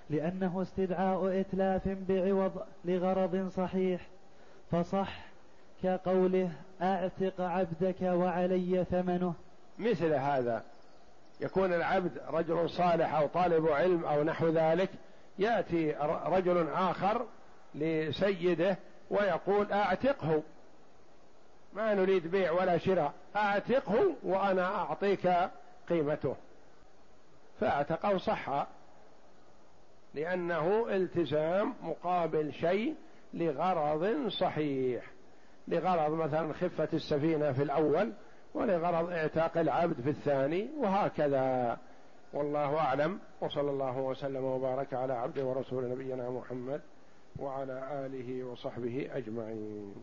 لأنه 0.10 0.62
استدعاء 0.62 1.39
إتلاف 1.39 1.88
بعوض 1.88 2.65
لغرض 2.86 3.50
صحيح 3.50 4.08
فصح 4.72 5.31
كقوله 5.84 6.52
أعتق 6.82 7.41
عبدك 7.41 8.02
وعلي 8.02 8.86
ثمنه. 8.91 9.34
مثل 9.80 10.13
هذا. 10.13 10.63
يكون 11.41 11.74
العبد 11.74 12.12
رجل 12.28 12.70
صالح 12.70 13.15
أو 13.15 13.28
طالب 13.28 13.67
علم 13.67 14.06
أو 14.06 14.24
نحو 14.24 14.48
ذلك 14.48 14.89
يأتي 15.39 15.91
رجل 16.26 16.67
آخر 16.70 17.26
لسيده 17.76 18.78
ويقول 19.10 19.72
أعتقه. 19.72 20.44
ما 21.74 21.94
نريد 21.94 22.28
بيع 22.28 22.52
ولا 22.52 22.78
شراء 22.78 23.13
أعتقه 23.36 24.13
وأنا 24.24 24.76
أعطيك 24.76 25.34
قيمته. 25.89 26.36
فأعتقه 27.60 28.17
صح 28.17 28.67
لأنه 30.13 30.88
التزام 30.89 31.74
مقابل 31.84 32.54
شيء 32.54 32.96
لغرض 33.34 34.28
صحيح. 34.28 35.11
لغرض 35.72 36.12
مثلا 36.12 36.54
خفة 36.54 36.88
السفينة 36.94 37.52
في 37.52 37.64
الأول 37.64 38.14
ولغرض 38.54 39.10
إعتاق 39.12 39.58
العبد 39.58 40.02
في 40.02 40.10
الثاني 40.10 40.70
وهكذا. 40.80 41.78
والله 42.34 42.78
أعلم. 42.78 43.20
وصلى 43.42 43.70
الله 43.72 43.98
وسلم 43.98 44.44
وبارك 44.44 44.94
على 44.94 45.14
عبد 45.14 45.40
ورسول 45.40 45.90
نبينا 45.90 46.30
محمد 46.30 46.82
وعلى 47.40 48.06
آله 48.06 48.44
وصحبه 48.44 49.10
أجمعين. 49.14 49.96